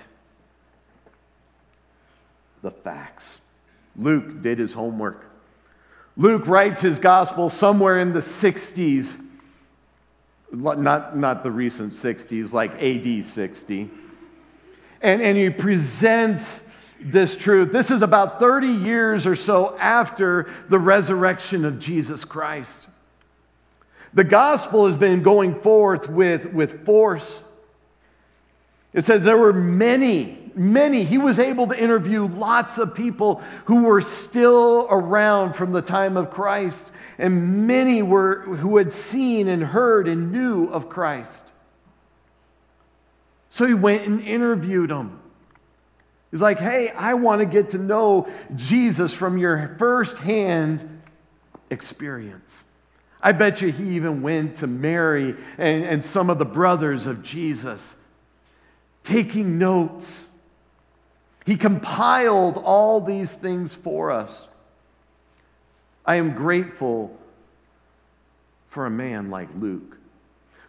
the 2.62 2.72
facts. 2.72 3.22
Luke 3.94 4.42
did 4.42 4.58
his 4.58 4.72
homework. 4.72 5.26
Luke 6.16 6.48
writes 6.48 6.80
his 6.80 6.98
gospel 6.98 7.48
somewhere 7.48 8.00
in 8.00 8.12
the 8.12 8.18
60s, 8.18 9.14
not, 10.50 11.16
not 11.16 11.44
the 11.44 11.52
recent 11.52 11.92
60s, 11.92 12.52
like 12.52 12.72
AD 12.72 13.32
60. 13.32 13.90
And, 15.02 15.22
and 15.22 15.38
he 15.38 15.50
presents 15.50 16.42
this 17.00 17.36
truth. 17.36 17.70
This 17.70 17.92
is 17.92 18.02
about 18.02 18.40
30 18.40 18.66
years 18.66 19.24
or 19.24 19.36
so 19.36 19.78
after 19.78 20.52
the 20.68 20.80
resurrection 20.80 21.64
of 21.64 21.78
Jesus 21.78 22.24
Christ. 22.24 22.88
The 24.14 24.24
gospel 24.24 24.86
has 24.86 24.96
been 24.96 25.22
going 25.22 25.60
forth 25.60 26.08
with, 26.08 26.46
with 26.46 26.84
force. 26.86 27.40
It 28.92 29.04
says 29.04 29.24
there 29.24 29.36
were 29.36 29.52
many, 29.52 30.52
many. 30.54 31.04
He 31.04 31.18
was 31.18 31.40
able 31.40 31.66
to 31.66 31.78
interview 31.78 32.26
lots 32.28 32.78
of 32.78 32.94
people 32.94 33.42
who 33.64 33.82
were 33.82 34.00
still 34.00 34.86
around 34.88 35.54
from 35.54 35.72
the 35.72 35.82
time 35.82 36.16
of 36.16 36.30
Christ, 36.30 36.92
and 37.18 37.66
many 37.66 38.02
were 38.02 38.42
who 38.42 38.76
had 38.76 38.92
seen 38.92 39.48
and 39.48 39.62
heard 39.62 40.06
and 40.06 40.30
knew 40.30 40.66
of 40.66 40.88
Christ. 40.88 41.42
So 43.50 43.66
he 43.66 43.74
went 43.74 44.06
and 44.06 44.20
interviewed 44.20 44.90
them. 44.90 45.20
He's 46.30 46.40
like, 46.40 46.58
hey, 46.58 46.90
I 46.90 47.14
want 47.14 47.40
to 47.40 47.46
get 47.46 47.70
to 47.70 47.78
know 47.78 48.28
Jesus 48.56 49.12
from 49.12 49.38
your 49.38 49.76
firsthand 49.78 51.02
experience. 51.70 52.64
I 53.24 53.32
bet 53.32 53.62
you 53.62 53.72
he 53.72 53.96
even 53.96 54.20
went 54.20 54.58
to 54.58 54.66
Mary 54.66 55.34
and, 55.56 55.84
and 55.84 56.04
some 56.04 56.28
of 56.28 56.38
the 56.38 56.44
brothers 56.44 57.06
of 57.06 57.22
Jesus, 57.22 57.80
taking 59.02 59.58
notes. 59.58 60.06
He 61.46 61.56
compiled 61.56 62.58
all 62.58 63.00
these 63.00 63.30
things 63.30 63.74
for 63.82 64.10
us. 64.10 64.30
I 66.04 66.16
am 66.16 66.34
grateful 66.34 67.18
for 68.68 68.84
a 68.84 68.90
man 68.90 69.30
like 69.30 69.48
Luke 69.58 69.96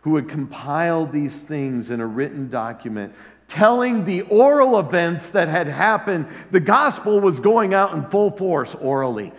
who 0.04 0.16
had 0.16 0.30
compiled 0.30 1.12
these 1.12 1.36
things 1.44 1.90
in 1.90 2.00
a 2.00 2.08
written 2.08 2.50
document 2.50 3.14
telling 3.48 4.06
the 4.06 4.22
oral 4.22 4.80
events 4.80 5.30
that 5.32 5.48
had 5.48 5.68
happened. 5.68 6.28
The 6.52 6.60
gospel 6.60 7.20
was 7.20 7.40
going 7.40 7.74
out 7.74 7.94
in 7.94 8.10
full 8.10 8.32
force 8.32 8.76
orally. 8.80 9.34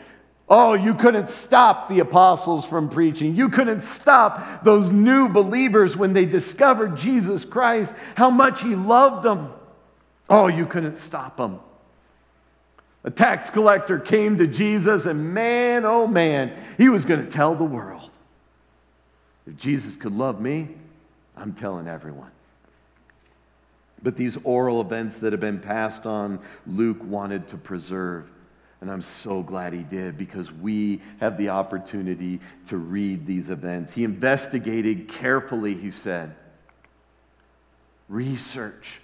Oh, 0.48 0.74
you 0.74 0.94
couldn't 0.94 1.28
stop 1.28 1.88
the 1.88 1.98
apostles 2.00 2.64
from 2.66 2.88
preaching. 2.88 3.34
You 3.34 3.48
couldn't 3.48 3.82
stop 4.00 4.62
those 4.64 4.90
new 4.92 5.28
believers 5.28 5.96
when 5.96 6.12
they 6.12 6.24
discovered 6.24 6.96
Jesus 6.96 7.44
Christ, 7.44 7.92
how 8.14 8.30
much 8.30 8.60
He 8.60 8.76
loved 8.76 9.24
them. 9.24 9.52
Oh, 10.28 10.46
you 10.46 10.66
couldn't 10.66 10.96
stop 10.96 11.36
them. 11.36 11.60
A 13.02 13.10
tax 13.10 13.50
collector 13.50 13.98
came 14.00 14.38
to 14.38 14.46
Jesus, 14.46 15.06
and 15.06 15.32
man, 15.32 15.84
oh 15.84 16.08
man, 16.08 16.52
he 16.76 16.88
was 16.88 17.04
going 17.04 17.24
to 17.24 17.30
tell 17.30 17.54
the 17.54 17.64
world. 17.64 18.10
If 19.46 19.56
Jesus 19.56 19.94
could 19.94 20.12
love 20.12 20.40
me, 20.40 20.68
I'm 21.36 21.54
telling 21.54 21.86
everyone. 21.86 22.32
But 24.02 24.16
these 24.16 24.36
oral 24.42 24.80
events 24.80 25.18
that 25.18 25.32
have 25.32 25.40
been 25.40 25.60
passed 25.60 26.04
on, 26.04 26.40
Luke 26.66 26.98
wanted 27.00 27.48
to 27.48 27.56
preserve. 27.56 28.26
And 28.80 28.90
I'm 28.90 29.02
so 29.02 29.42
glad 29.42 29.72
he 29.72 29.82
did 29.82 30.18
because 30.18 30.52
we 30.52 31.00
have 31.18 31.38
the 31.38 31.48
opportunity 31.48 32.40
to 32.68 32.76
read 32.76 33.26
these 33.26 33.48
events. 33.48 33.92
He 33.92 34.04
investigated 34.04 35.08
carefully, 35.08 35.74
he 35.74 35.90
said. 35.90 36.34
Research. 38.08 39.00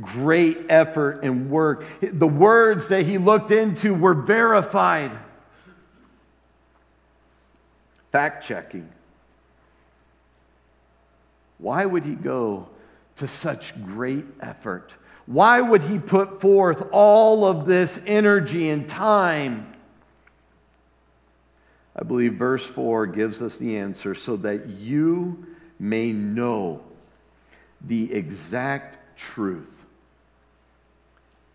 Great 0.00 0.58
effort 0.68 1.22
and 1.22 1.50
work. 1.50 1.84
The 2.00 2.26
words 2.26 2.88
that 2.88 3.04
he 3.04 3.18
looked 3.18 3.50
into 3.50 3.94
were 3.94 4.14
verified. 4.14 5.12
Fact 8.12 8.44
checking. 8.44 8.88
Why 11.58 11.84
would 11.84 12.04
he 12.04 12.14
go 12.14 12.68
to 13.16 13.28
such 13.28 13.74
great 13.84 14.24
effort? 14.40 14.92
Why 15.32 15.62
would 15.62 15.80
he 15.80 15.98
put 15.98 16.42
forth 16.42 16.82
all 16.92 17.46
of 17.46 17.64
this 17.64 17.98
energy 18.06 18.68
and 18.68 18.86
time? 18.86 19.74
I 21.96 22.04
believe 22.04 22.34
verse 22.34 22.66
4 22.66 23.06
gives 23.06 23.40
us 23.40 23.56
the 23.56 23.78
answer 23.78 24.14
so 24.14 24.36
that 24.36 24.68
you 24.68 25.46
may 25.78 26.12
know 26.12 26.82
the 27.80 28.12
exact 28.12 28.98
truth 29.16 29.72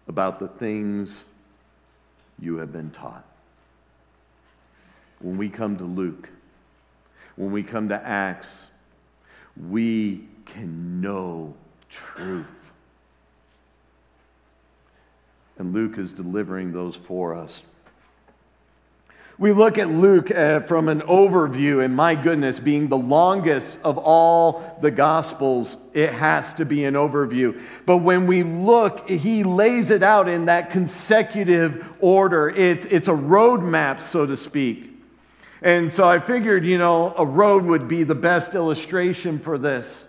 about 0.07 0.39
the 0.39 0.47
things 0.47 1.15
you 2.39 2.57
have 2.57 2.73
been 2.73 2.89
taught. 2.89 3.25
When 5.19 5.37
we 5.37 5.49
come 5.49 5.77
to 5.77 5.83
Luke, 5.83 6.29
when 7.35 7.51
we 7.51 7.61
come 7.61 7.89
to 7.89 7.95
Acts, 8.03 8.47
we 9.69 10.27
can 10.47 10.99
know 10.99 11.53
truth. 11.91 12.47
And 15.59 15.73
Luke 15.73 15.97
is 15.97 16.11
delivering 16.11 16.71
those 16.71 16.97
for 17.07 17.33
us. 17.33 17.61
We 19.39 19.53
look 19.53 19.77
at 19.77 19.89
Luke 19.89 20.31
uh, 20.31 20.61
from 20.61 20.89
an 20.89 21.01
overview, 21.01 21.85
and 21.85 21.95
my 21.95 22.15
goodness, 22.15 22.57
being 22.57 22.87
the 22.87 22.97
longest 22.97 23.77
of 23.83 23.99
all 23.99 24.79
the 24.81 24.89
Gospels, 24.89 25.77
it 25.93 26.11
has 26.11 26.51
to 26.55 26.65
be 26.65 26.85
an 26.85 26.95
overview. 26.95 27.61
But 27.85 27.97
when 27.97 28.25
we 28.25 28.41
look, 28.41 29.07
he 29.07 29.43
lays 29.43 29.91
it 29.91 30.01
out 30.01 30.27
in 30.27 30.45
that 30.45 30.71
consecutive 30.71 31.85
order. 31.99 32.49
It's, 32.49 32.87
it's 32.89 33.07
a 33.07 33.11
roadmap, 33.11 34.01
so 34.01 34.25
to 34.25 34.35
speak. 34.35 34.89
And 35.61 35.93
so 35.93 36.07
I 36.07 36.19
figured, 36.19 36.65
you 36.65 36.79
know, 36.79 37.13
a 37.15 37.25
road 37.25 37.63
would 37.63 37.87
be 37.87 38.03
the 38.03 38.15
best 38.15 38.55
illustration 38.55 39.39
for 39.39 39.59
this. 39.59 40.03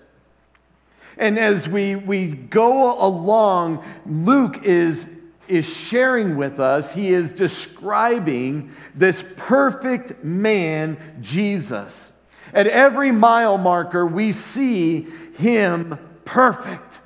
And 1.19 1.39
as 1.39 1.69
we, 1.69 1.97
we 1.97 2.29
go 2.29 2.99
along, 2.99 3.85
Luke 4.07 4.65
is, 4.65 5.05
is 5.49 5.67
sharing 5.67 6.37
with 6.37 6.61
us, 6.61 6.91
he 6.93 7.09
is 7.13 7.33
describing 7.33 8.75
this 8.95 9.23
perfect 9.37 10.25
man, 10.25 11.19
Jesus. 11.21 12.13
At 12.53 12.67
every 12.67 13.13
mile 13.13 13.59
marker, 13.59 14.07
we 14.07 14.33
see 14.33 15.07
him 15.37 15.99
perfect. 16.25 17.01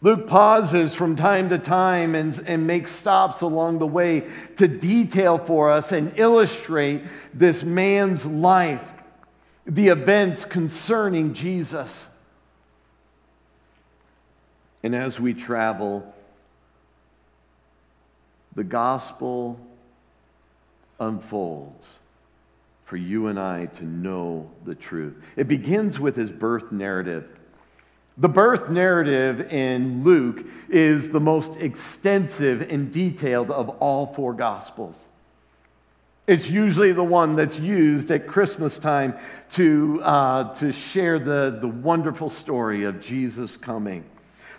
Luke 0.00 0.26
pauses 0.26 0.92
from 0.92 1.16
time 1.16 1.48
to 1.48 1.58
time 1.58 2.14
and, 2.14 2.38
and 2.46 2.66
makes 2.66 2.94
stops 2.94 3.40
along 3.40 3.78
the 3.78 3.86
way 3.86 4.28
to 4.58 4.68
detail 4.68 5.38
for 5.38 5.70
us 5.70 5.92
and 5.92 6.12
illustrate 6.18 7.02
this 7.32 7.62
man's 7.62 8.24
life, 8.26 8.82
the 9.66 9.88
events 9.88 10.44
concerning 10.44 11.32
Jesus. 11.32 11.90
And 14.82 14.94
as 14.94 15.18
we 15.18 15.32
travel, 15.32 16.13
the 18.54 18.64
gospel 18.64 19.58
unfolds 21.00 21.98
for 22.86 22.96
you 22.96 23.28
and 23.28 23.40
I 23.40 23.66
to 23.66 23.84
know 23.84 24.50
the 24.64 24.74
truth. 24.74 25.14
It 25.36 25.48
begins 25.48 25.98
with 25.98 26.16
his 26.16 26.30
birth 26.30 26.70
narrative. 26.70 27.26
The 28.18 28.28
birth 28.28 28.70
narrative 28.70 29.52
in 29.52 30.04
Luke 30.04 30.46
is 30.68 31.10
the 31.10 31.20
most 31.20 31.56
extensive 31.56 32.60
and 32.60 32.92
detailed 32.92 33.50
of 33.50 33.68
all 33.80 34.14
four 34.14 34.32
Gospels. 34.34 34.94
It's 36.26 36.48
usually 36.48 36.92
the 36.92 37.04
one 37.04 37.36
that's 37.36 37.58
used 37.58 38.10
at 38.10 38.28
Christmas 38.28 38.78
time 38.78 39.14
to, 39.54 40.00
uh, 40.02 40.54
to 40.54 40.72
share 40.72 41.18
the, 41.18 41.58
the 41.60 41.68
wonderful 41.68 42.30
story 42.30 42.84
of 42.84 43.00
Jesus 43.00 43.56
coming. 43.56 44.04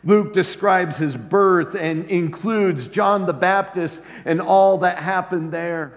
Luke 0.05 0.33
describes 0.33 0.97
his 0.97 1.17
birth 1.17 1.75
and 1.75 2.05
includes 2.05 2.87
John 2.87 3.25
the 3.25 3.33
Baptist 3.33 3.99
and 4.23 4.39
all 4.39 4.77
that 4.79 4.99
happened 4.99 5.51
there. 5.51 5.93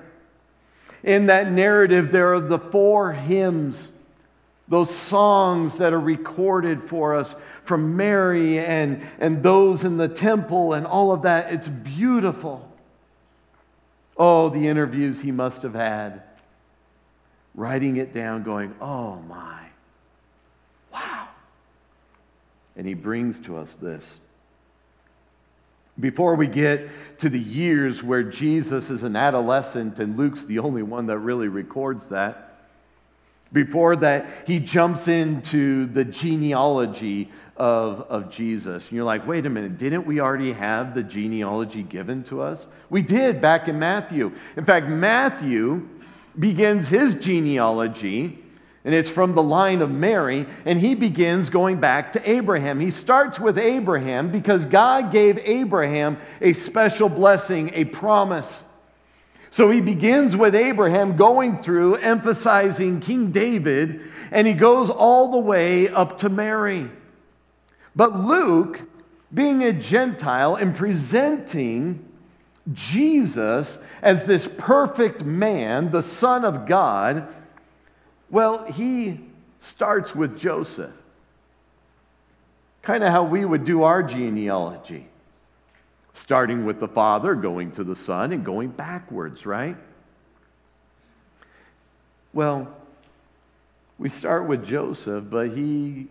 In 1.02 1.26
that 1.26 1.52
narrative, 1.52 2.10
there 2.10 2.34
are 2.34 2.40
the 2.40 2.58
four 2.58 3.12
hymns 3.12 3.76
those 4.68 4.94
songs 4.94 5.78
that 5.78 5.92
are 5.92 6.00
recorded 6.00 6.88
for 6.88 7.14
us 7.14 7.34
from 7.64 7.96
Mary 7.96 8.58
and, 8.58 9.02
and 9.18 9.42
those 9.42 9.84
in 9.84 9.96
the 9.96 10.08
temple 10.08 10.74
and 10.74 10.86
all 10.86 11.10
of 11.10 11.22
that, 11.22 11.52
it's 11.52 11.68
beautiful. 11.68 12.70
Oh, 14.16 14.50
the 14.50 14.68
interviews 14.68 15.20
he 15.20 15.32
must 15.32 15.62
have 15.62 15.74
had. 15.74 16.22
Writing 17.54 17.96
it 17.96 18.12
down, 18.12 18.42
going, 18.42 18.74
oh 18.80 19.16
my, 19.22 19.67
And 22.78 22.86
he 22.86 22.94
brings 22.94 23.38
to 23.40 23.58
us 23.58 23.74
this 23.82 24.02
before 26.00 26.36
we 26.36 26.46
get 26.46 26.88
to 27.18 27.28
the 27.28 27.38
years 27.38 28.02
where 28.02 28.22
Jesus 28.22 28.88
is 28.88 29.02
an 29.02 29.16
adolescent 29.16 29.98
and 29.98 30.16
Luke's 30.16 30.44
the 30.46 30.60
only 30.60 30.82
one 30.82 31.06
that 31.06 31.18
really 31.18 31.48
records 31.48 32.08
that. 32.08 32.44
Before 33.52 33.96
that, 33.96 34.46
he 34.46 34.58
jumps 34.60 35.08
into 35.08 35.86
the 35.86 36.04
genealogy 36.04 37.30
of, 37.56 38.02
of 38.02 38.30
Jesus. 38.30 38.84
And 38.84 38.92
you're 38.92 39.04
like, 39.04 39.26
wait 39.26 39.46
a 39.46 39.50
minute, 39.50 39.78
didn't 39.78 40.06
we 40.06 40.20
already 40.20 40.52
have 40.52 40.94
the 40.94 41.02
genealogy 41.02 41.82
given 41.82 42.22
to 42.24 42.42
us? 42.42 42.64
We 42.90 43.02
did 43.02 43.40
back 43.40 43.66
in 43.66 43.78
Matthew. 43.78 44.32
In 44.56 44.66
fact, 44.66 44.86
Matthew 44.86 45.88
begins 46.38 46.86
his 46.86 47.14
genealogy 47.14 48.38
and 48.84 48.94
it's 48.94 49.08
from 49.08 49.34
the 49.34 49.42
line 49.42 49.82
of 49.82 49.90
Mary, 49.90 50.46
and 50.64 50.80
he 50.80 50.94
begins 50.94 51.50
going 51.50 51.80
back 51.80 52.12
to 52.12 52.30
Abraham. 52.30 52.80
He 52.80 52.90
starts 52.90 53.38
with 53.38 53.58
Abraham 53.58 54.30
because 54.30 54.64
God 54.64 55.12
gave 55.12 55.38
Abraham 55.38 56.16
a 56.40 56.52
special 56.52 57.08
blessing, 57.08 57.70
a 57.74 57.84
promise. 57.84 58.46
So 59.50 59.70
he 59.70 59.80
begins 59.80 60.36
with 60.36 60.54
Abraham 60.54 61.16
going 61.16 61.62
through, 61.62 61.96
emphasizing 61.96 63.00
King 63.00 63.32
David, 63.32 64.02
and 64.30 64.46
he 64.46 64.52
goes 64.52 64.90
all 64.90 65.32
the 65.32 65.38
way 65.38 65.88
up 65.88 66.18
to 66.18 66.28
Mary. 66.28 66.90
But 67.96 68.20
Luke, 68.20 68.80
being 69.32 69.64
a 69.64 69.72
Gentile 69.72 70.54
and 70.54 70.76
presenting 70.76 72.04
Jesus 72.72 73.78
as 74.02 74.24
this 74.24 74.48
perfect 74.58 75.24
man, 75.24 75.90
the 75.90 76.02
Son 76.02 76.44
of 76.44 76.66
God, 76.66 77.26
well, 78.30 78.64
he 78.64 79.20
starts 79.60 80.14
with 80.14 80.38
Joseph. 80.38 80.92
Kind 82.82 83.04
of 83.04 83.10
how 83.10 83.24
we 83.24 83.44
would 83.44 83.64
do 83.64 83.82
our 83.82 84.02
genealogy. 84.02 85.06
Starting 86.12 86.64
with 86.64 86.80
the 86.80 86.88
father, 86.88 87.34
going 87.34 87.72
to 87.72 87.84
the 87.84 87.96
son, 87.96 88.32
and 88.32 88.44
going 88.44 88.68
backwards, 88.68 89.46
right? 89.46 89.76
Well, 92.32 92.68
we 93.98 94.08
start 94.08 94.46
with 94.46 94.64
Joseph, 94.64 95.24
but 95.28 95.50
he 95.50 96.08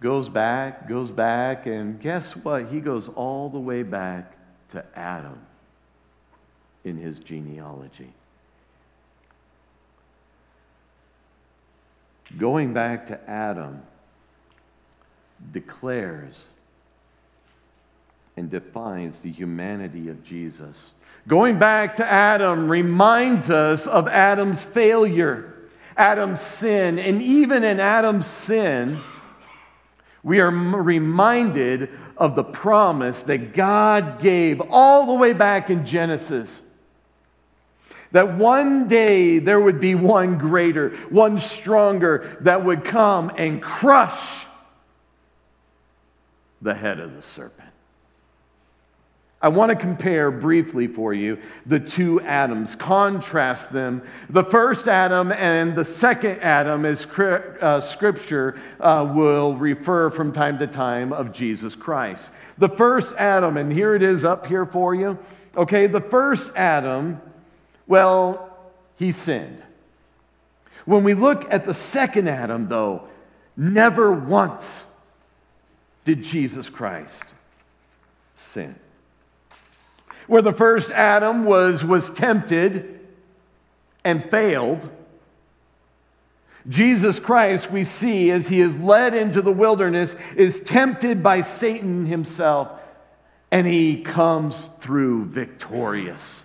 goes 0.00 0.28
back, 0.28 0.88
goes 0.88 1.10
back, 1.10 1.66
and 1.66 2.00
guess 2.00 2.32
what? 2.42 2.68
He 2.68 2.80
goes 2.80 3.08
all 3.14 3.48
the 3.48 3.58
way 3.58 3.82
back 3.82 4.36
to 4.70 4.84
Adam 4.94 5.40
in 6.84 6.96
his 6.96 7.18
genealogy. 7.18 8.12
Going 12.36 12.74
back 12.74 13.06
to 13.06 13.30
Adam 13.30 13.82
declares 15.52 16.34
and 18.36 18.50
defines 18.50 19.18
the 19.20 19.30
humanity 19.30 20.08
of 20.08 20.22
Jesus. 20.24 20.76
Going 21.26 21.58
back 21.58 21.96
to 21.96 22.06
Adam 22.06 22.68
reminds 22.68 23.50
us 23.50 23.86
of 23.86 24.08
Adam's 24.08 24.62
failure, 24.62 25.54
Adam's 25.96 26.40
sin, 26.40 26.98
and 26.98 27.20
even 27.22 27.64
in 27.64 27.80
Adam's 27.80 28.26
sin, 28.26 29.00
we 30.22 30.40
are 30.40 30.50
reminded 30.50 31.90
of 32.16 32.34
the 32.34 32.44
promise 32.44 33.22
that 33.24 33.54
God 33.54 34.20
gave 34.20 34.60
all 34.60 35.06
the 35.06 35.12
way 35.14 35.32
back 35.32 35.70
in 35.70 35.86
Genesis 35.86 36.48
that 38.12 38.36
one 38.36 38.88
day 38.88 39.38
there 39.38 39.60
would 39.60 39.80
be 39.80 39.94
one 39.94 40.38
greater, 40.38 40.96
one 41.10 41.38
stronger 41.38 42.38
that 42.40 42.64
would 42.64 42.84
come 42.84 43.30
and 43.36 43.62
crush 43.62 44.46
the 46.62 46.74
head 46.74 46.98
of 46.98 47.14
the 47.14 47.22
serpent. 47.22 47.68
I 49.40 49.48
want 49.48 49.70
to 49.70 49.76
compare 49.76 50.32
briefly 50.32 50.88
for 50.88 51.14
you 51.14 51.38
the 51.64 51.78
two 51.78 52.20
Adams, 52.22 52.74
contrast 52.74 53.72
them. 53.72 54.02
The 54.30 54.42
first 54.44 54.88
Adam 54.88 55.30
and 55.30 55.76
the 55.76 55.84
second 55.84 56.40
Adam, 56.40 56.84
as 56.84 57.06
uh, 57.06 57.80
Scripture 57.80 58.60
uh, 58.80 59.12
will 59.14 59.54
refer 59.56 60.10
from 60.10 60.32
time 60.32 60.58
to 60.58 60.66
time 60.66 61.12
of 61.12 61.32
Jesus 61.32 61.76
Christ. 61.76 62.30
The 62.58 62.70
first 62.70 63.12
Adam, 63.16 63.58
and 63.58 63.72
here 63.72 63.94
it 63.94 64.02
is 64.02 64.24
up 64.24 64.44
here 64.44 64.66
for 64.66 64.96
you. 64.96 65.16
Okay, 65.56 65.86
the 65.86 66.00
first 66.00 66.50
Adam 66.56 67.20
well, 67.88 68.56
he 68.96 69.12
sinned. 69.12 69.62
When 70.84 71.04
we 71.04 71.14
look 71.14 71.46
at 71.50 71.66
the 71.66 71.74
second 71.74 72.28
Adam, 72.28 72.68
though, 72.68 73.08
never 73.56 74.12
once 74.12 74.64
did 76.04 76.22
Jesus 76.22 76.68
Christ 76.68 77.24
sin. 78.54 78.74
Where 80.26 80.42
the 80.42 80.52
first 80.52 80.90
Adam 80.90 81.44
was, 81.44 81.84
was 81.84 82.10
tempted 82.10 83.00
and 84.04 84.30
failed, 84.30 84.88
Jesus 86.68 87.18
Christ, 87.18 87.70
we 87.70 87.84
see 87.84 88.30
as 88.30 88.46
he 88.46 88.60
is 88.60 88.76
led 88.78 89.14
into 89.14 89.40
the 89.40 89.52
wilderness, 89.52 90.14
is 90.36 90.60
tempted 90.60 91.22
by 91.22 91.40
Satan 91.40 92.04
himself, 92.04 92.68
and 93.50 93.66
he 93.66 94.02
comes 94.02 94.54
through 94.80 95.26
victorious. 95.26 96.42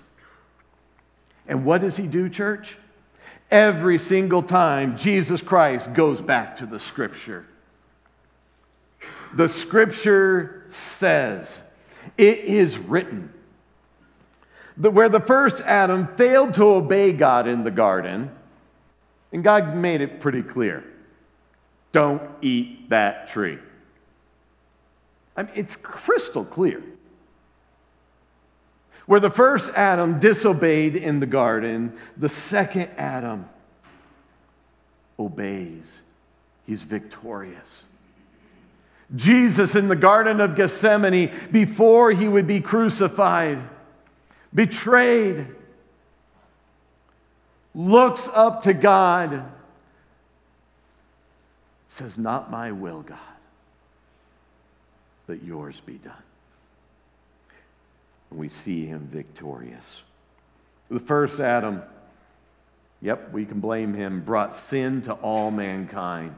And 1.48 1.66
what 1.66 1.82
does 1.82 1.96
he 1.96 2.08
do, 2.08 2.30
church? 2.30 2.78
Every 3.52 3.98
single 3.98 4.42
time, 4.42 4.98
Jesus 4.98 5.42
Christ 5.42 5.94
goes 5.94 6.22
back 6.22 6.58
to 6.58 6.66
the 6.66 6.80
scripture. 6.80 7.46
The 9.36 9.48
scripture 9.48 10.66
says, 10.98 11.48
it 12.18 12.40
is 12.40 12.78
written 12.78 13.32
that 14.78 14.92
where 14.92 15.10
the 15.10 15.20
first 15.20 15.58
Adam 15.62 16.08
failed 16.18 16.54
to 16.56 16.64
obey 16.64 17.12
God 17.12 17.48
in 17.48 17.64
the 17.64 17.72
garden, 17.72 18.32
and 19.32 19.44
God 19.44 19.76
made 19.76 20.02
it 20.02 20.20
pretty 20.22 20.42
clear 20.42 20.84
don't 21.94 22.24
eat 22.42 22.90
that 22.90 23.30
tree. 23.30 23.60
I 25.38 25.44
mean, 25.44 25.52
it's 25.56 25.76
crystal 25.78 26.44
clear. 26.44 26.84
Where 29.06 29.20
the 29.20 29.30
first 29.30 29.70
Adam 29.76 30.20
disobeyed 30.20 30.96
in 30.96 31.20
the 31.20 31.26
garden, 31.26 31.94
the 32.18 32.30
second 32.30 32.90
Adam 32.98 33.50
obeys. 35.20 35.92
He's 36.66 36.82
victorious. 36.82 37.84
Jesus 39.16 39.76
in 39.76 39.90
the 39.90 39.96
Garden 39.96 40.40
of 40.40 40.56
Gethsemane, 40.56 41.32
before 41.52 42.12
he 42.12 42.28
would 42.28 42.48
be 42.48 42.62
crucified, 42.62 43.60
betrayed, 44.54 45.48
looks 47.76 48.28
up 48.34 48.64
to 48.64 48.74
God, 48.74 49.44
says, 51.90 52.18
Not 52.18 52.50
my 52.50 52.72
will, 52.72 53.02
God, 53.02 53.20
but 55.28 55.44
yours 55.44 55.80
be 55.86 55.96
done 55.96 56.14
and 58.34 58.40
we 58.40 58.50
see 58.50 58.88
him 58.88 59.08
victorious. 59.12 59.86
The 60.90 61.00
first 61.00 61.40
Adam, 61.40 61.84
yep, 63.00 63.32
we 63.32 63.46
can 63.46 63.60
blame 63.60 63.94
him, 63.94 64.24
brought 64.24 64.56
sin 64.70 65.04
to 65.04 65.14
all 65.14 65.52
mankind. 65.52 66.34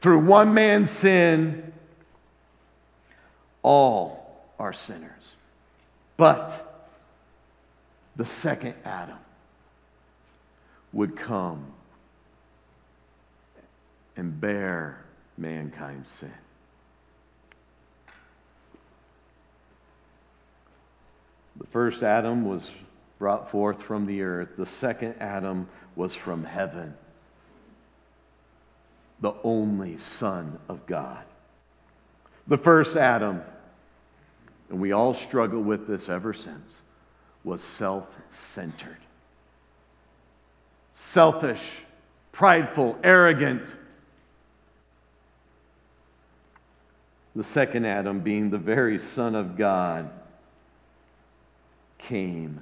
Through 0.00 0.20
one 0.20 0.54
man's 0.54 0.88
sin, 0.90 1.72
all 3.64 4.44
are 4.60 4.72
sinners. 4.72 5.10
But 6.16 6.86
the 8.14 8.26
second 8.26 8.74
Adam 8.84 9.18
would 10.92 11.16
come 11.16 11.66
and 14.16 14.40
bear 14.40 15.04
mankind's 15.36 16.08
sin. 16.08 16.30
The 21.58 21.66
first 21.68 22.02
Adam 22.02 22.44
was 22.44 22.70
brought 23.18 23.50
forth 23.50 23.82
from 23.82 24.06
the 24.06 24.22
earth, 24.22 24.50
the 24.58 24.66
second 24.66 25.16
Adam 25.20 25.68
was 25.94 26.14
from 26.14 26.44
heaven, 26.44 26.94
the 29.20 29.32
only 29.42 29.96
Son 29.98 30.58
of 30.68 30.86
God. 30.86 31.24
The 32.46 32.58
first 32.58 32.96
Adam, 32.96 33.40
and 34.68 34.80
we 34.80 34.92
all 34.92 35.14
struggle 35.14 35.62
with 35.62 35.88
this 35.88 36.08
ever 36.08 36.34
since, 36.34 36.82
was 37.42 37.62
self 37.62 38.06
centered, 38.54 38.98
selfish, 41.12 41.62
prideful, 42.32 42.98
arrogant. 43.02 43.62
The 47.34 47.44
second 47.44 47.86
Adam, 47.86 48.20
being 48.20 48.50
the 48.50 48.58
very 48.58 48.98
Son 48.98 49.34
of 49.34 49.56
God, 49.56 50.10
came 51.98 52.60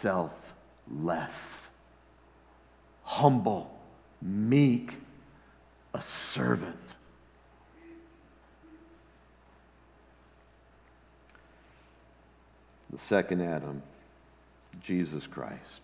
selfless, 0.00 0.32
humble, 3.02 3.70
meek, 4.22 4.94
a 5.94 6.02
servant. 6.02 6.76
The 12.90 12.98
second 12.98 13.40
Adam, 13.40 13.82
Jesus 14.82 15.26
Christ. 15.26 15.80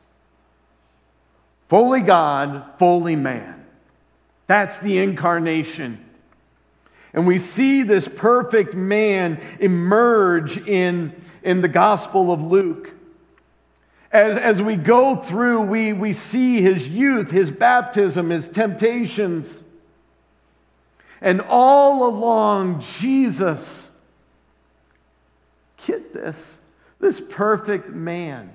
Fully 1.69 2.01
God, 2.01 2.65
fully 2.79 3.17
man. 3.17 3.65
That's 4.47 4.79
the 4.81 4.99
incarnation. 4.99 6.05
And 7.13 7.27
we 7.27 7.39
see 7.39 7.83
this 7.83 8.07
perfect 8.07 8.75
man 8.75 9.41
emerge 9.61 10.59
in, 10.59 11.13
in 11.47 11.61
the 11.61 11.69
Gospel 11.69 12.33
of 12.33 12.43
Luke. 12.43 12.93
As, 14.11 14.37
as 14.37 14.61
we 14.61 14.75
go 14.75 15.15
through, 15.23 15.61
we, 15.61 15.93
we 15.93 16.13
see 16.13 16.61
his 16.61 16.89
youth, 16.89 17.31
his 17.31 17.53
baptism, 17.53 18.31
his 18.31 18.49
temptations. 18.49 19.63
And 21.21 21.41
all 21.41 22.09
along, 22.09 22.85
Jesus, 22.99 23.65
get 25.87 26.13
this, 26.13 26.37
this 26.99 27.23
perfect 27.31 27.91
man 27.91 28.53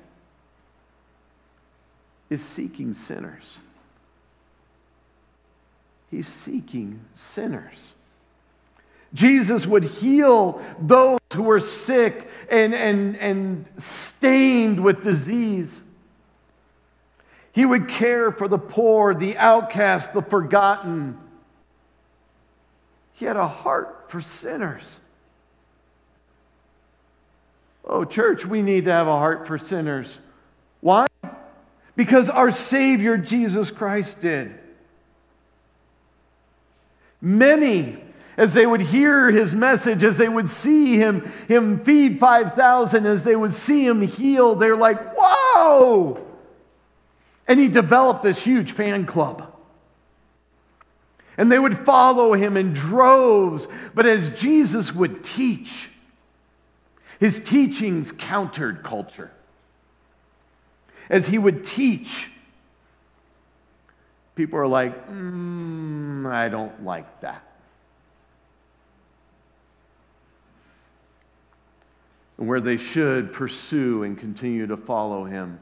is 2.29 2.43
seeking 2.43 2.93
sinners. 2.93 3.45
He's 6.09 6.27
seeking 6.27 6.99
sinners. 7.33 7.77
Jesus 9.13 9.65
would 9.65 9.83
heal 9.83 10.61
those 10.79 11.19
who 11.33 11.43
were 11.43 11.59
sick 11.59 12.27
and, 12.49 12.73
and, 12.73 13.17
and 13.17 13.65
stained 14.17 14.81
with 14.81 15.03
disease. 15.03 15.69
He 17.51 17.65
would 17.65 17.89
care 17.89 18.31
for 18.31 18.47
the 18.47 18.57
poor, 18.57 19.13
the 19.13 19.37
outcast, 19.37 20.13
the 20.13 20.21
forgotten. 20.21 21.17
He 23.13 23.25
had 23.25 23.35
a 23.35 23.47
heart 23.47 24.05
for 24.09 24.21
sinners. 24.21 24.83
Oh, 27.83 28.05
church, 28.05 28.45
we 28.45 28.61
need 28.61 28.85
to 28.85 28.91
have 28.91 29.07
a 29.07 29.17
heart 29.17 29.47
for 29.47 29.57
sinners. 29.57 30.07
Why? 30.79 31.07
Because 31.95 32.29
our 32.29 32.51
Savior 32.51 33.17
Jesus 33.17 33.69
Christ 33.69 34.21
did. 34.21 34.53
Many, 37.21 38.01
as 38.37 38.53
they 38.53 38.65
would 38.65 38.81
hear 38.81 39.29
his 39.29 39.53
message, 39.53 40.03
as 40.03 40.17
they 40.17 40.29
would 40.29 40.49
see 40.49 40.97
him, 40.97 41.31
him 41.47 41.83
feed 41.83 42.19
5,000, 42.19 43.05
as 43.05 43.23
they 43.23 43.35
would 43.35 43.53
see 43.53 43.85
him 43.85 44.01
heal, 44.01 44.55
they're 44.55 44.75
like, 44.75 45.15
whoa! 45.17 46.25
And 47.47 47.59
he 47.59 47.67
developed 47.67 48.23
this 48.23 48.39
huge 48.39 48.71
fan 48.73 49.05
club. 49.05 49.53
And 51.37 51.51
they 51.51 51.59
would 51.59 51.85
follow 51.85 52.33
him 52.33 52.55
in 52.55 52.73
droves. 52.73 53.67
But 53.93 54.05
as 54.05 54.29
Jesus 54.39 54.93
would 54.93 55.25
teach, 55.25 55.89
his 57.19 57.39
teachings 57.39 58.11
countered 58.11 58.83
culture 58.83 59.31
as 61.11 61.27
he 61.27 61.37
would 61.37 61.67
teach, 61.67 62.29
people 64.33 64.57
are 64.57 64.67
like, 64.67 65.09
mm, 65.09 66.25
I 66.25 66.47
don't 66.47 66.85
like 66.85 67.19
that. 67.19 67.43
And 72.41 72.49
where 72.49 72.59
they 72.59 72.77
should 72.77 73.33
pursue 73.33 74.01
and 74.01 74.17
continue 74.17 74.65
to 74.65 74.75
follow 74.75 75.25
him, 75.25 75.59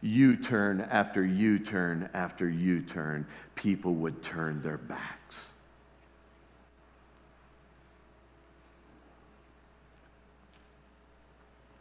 U 0.00 0.38
turn 0.38 0.80
after 0.80 1.22
U 1.22 1.58
turn 1.58 2.08
after 2.14 2.48
U 2.48 2.80
turn, 2.80 3.26
people 3.54 3.92
would 3.96 4.22
turn 4.22 4.62
their 4.62 4.78
backs. 4.78 5.36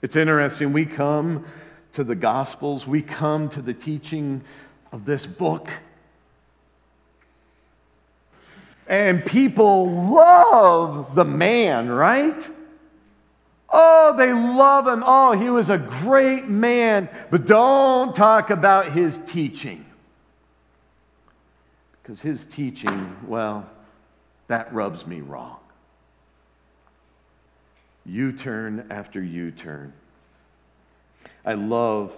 It's 0.01 0.17
interesting. 0.17 0.73
We 0.73 0.87
come 0.87 1.45
to 1.93 2.03
the 2.03 2.15
Gospels, 2.15 2.85
we 2.85 3.01
come 3.01 3.47
to 3.51 3.61
the 3.61 3.73
teaching 3.73 4.43
of 4.91 5.05
this 5.05 5.25
book. 5.25 5.69
And 8.87 9.25
people 9.25 10.11
love 10.13 11.15
the 11.15 11.23
man, 11.23 11.87
right? 11.87 12.45
They 14.17 14.33
love 14.33 14.87
him. 14.87 15.03
Oh, 15.05 15.33
he 15.33 15.49
was 15.49 15.69
a 15.69 15.77
great 15.77 16.47
man. 16.47 17.09
But 17.31 17.45
don't 17.47 18.15
talk 18.15 18.49
about 18.49 18.91
his 18.91 19.19
teaching. 19.27 19.85
Because 22.01 22.19
his 22.19 22.45
teaching, 22.47 23.15
well, 23.27 23.69
that 24.47 24.73
rubs 24.73 25.05
me 25.07 25.21
wrong. 25.21 25.59
U 28.05 28.33
turn 28.33 28.87
after 28.89 29.23
U 29.23 29.51
turn. 29.51 29.93
I 31.45 31.53
love 31.53 32.13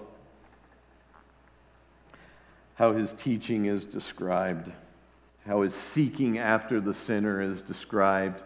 how 2.75 2.93
his 2.93 3.13
teaching 3.23 3.65
is 3.65 3.85
described, 3.85 4.71
how 5.45 5.61
his 5.61 5.73
seeking 5.73 6.39
after 6.39 6.81
the 6.81 6.93
sinner 6.93 7.41
is 7.41 7.61
described. 7.61 8.41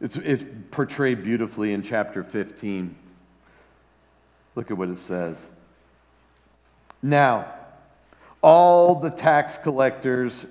It's, 0.00 0.16
it's 0.16 0.44
portrayed 0.70 1.24
beautifully 1.24 1.72
in 1.72 1.82
chapter 1.82 2.22
15. 2.22 2.94
Look 4.54 4.70
at 4.70 4.76
what 4.76 4.88
it 4.88 4.98
says. 4.98 5.36
Now, 7.02 7.54
all 8.42 9.00
the 9.00 9.10
tax 9.10 9.58
collectors 9.62 10.44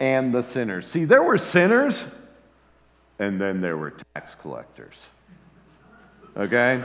and 0.00 0.34
the 0.34 0.42
sinners. 0.42 0.86
See, 0.88 1.04
there 1.04 1.22
were 1.22 1.38
sinners, 1.38 2.04
and 3.18 3.40
then 3.40 3.60
there 3.60 3.76
were 3.76 3.94
tax 4.14 4.34
collectors. 4.40 4.94
Okay? 6.36 6.84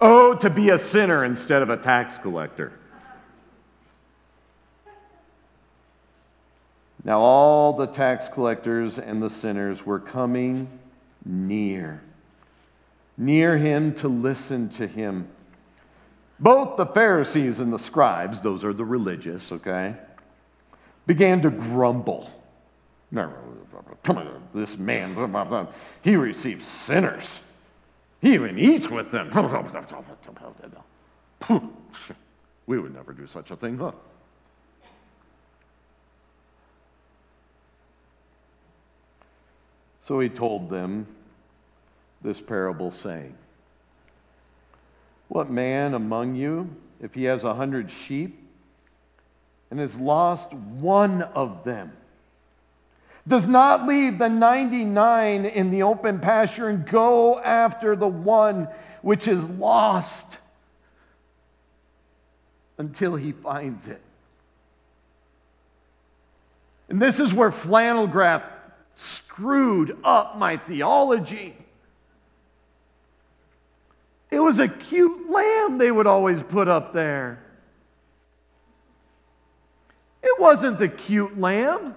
Oh, 0.00 0.34
to 0.34 0.50
be 0.50 0.70
a 0.70 0.78
sinner 0.78 1.24
instead 1.24 1.62
of 1.62 1.70
a 1.70 1.76
tax 1.76 2.16
collector. 2.18 2.72
Now, 7.04 7.20
all 7.20 7.76
the 7.76 7.86
tax 7.86 8.28
collectors 8.28 8.98
and 8.98 9.22
the 9.22 9.28
sinners 9.28 9.84
were 9.84 10.00
coming 10.00 10.68
near, 11.24 12.02
near 13.16 13.56
him 13.56 13.94
to 13.96 14.08
listen 14.08 14.68
to 14.70 14.86
him. 14.86 15.28
Both 16.40 16.76
the 16.76 16.86
Pharisees 16.86 17.60
and 17.60 17.72
the 17.72 17.78
scribes, 17.78 18.40
those 18.40 18.64
are 18.64 18.72
the 18.72 18.84
religious, 18.84 19.50
okay, 19.52 19.94
began 21.06 21.42
to 21.42 21.50
grumble. 21.50 22.30
This 24.54 24.76
man, 24.76 25.68
he 26.02 26.16
receives 26.16 26.66
sinners. 26.86 27.24
He 28.20 28.34
even 28.34 28.58
eats 28.58 28.88
with 28.88 29.12
them. 29.12 29.30
We 32.66 32.78
would 32.78 32.94
never 32.94 33.12
do 33.12 33.26
such 33.26 33.50
a 33.50 33.56
thing, 33.56 33.76
huh? 33.76 33.92
So 40.06 40.20
he 40.20 40.28
told 40.28 40.68
them 40.68 41.06
this 42.22 42.40
parable, 42.40 42.92
saying, 42.92 43.34
What 45.28 45.50
man 45.50 45.94
among 45.94 46.34
you, 46.34 46.70
if 47.00 47.14
he 47.14 47.24
has 47.24 47.44
a 47.44 47.54
hundred 47.54 47.90
sheep 47.90 48.38
and 49.70 49.80
has 49.80 49.94
lost 49.94 50.52
one 50.52 51.22
of 51.22 51.64
them, 51.64 51.92
does 53.26 53.46
not 53.46 53.86
leave 53.88 54.18
the 54.18 54.28
99 54.28 55.46
in 55.46 55.70
the 55.70 55.82
open 55.82 56.20
pasture 56.20 56.68
and 56.68 56.86
go 56.86 57.40
after 57.40 57.96
the 57.96 58.06
one 58.06 58.68
which 59.00 59.26
is 59.26 59.42
lost 59.44 60.26
until 62.76 63.16
he 63.16 63.32
finds 63.32 63.86
it. 63.88 64.02
And 66.90 67.00
this 67.00 67.18
is 67.18 67.32
where 67.32 67.50
flannel 67.50 68.06
graph 68.06 68.42
screwed 68.96 69.96
up 70.04 70.38
my 70.38 70.56
theology. 70.56 71.56
It 74.30 74.40
was 74.40 74.58
a 74.58 74.68
cute 74.68 75.30
lamb 75.30 75.78
they 75.78 75.90
would 75.90 76.06
always 76.06 76.40
put 76.48 76.68
up 76.68 76.92
there. 76.92 77.40
It 80.22 80.40
wasn't 80.40 80.78
the 80.78 80.88
cute 80.88 81.38
lamb. 81.38 81.94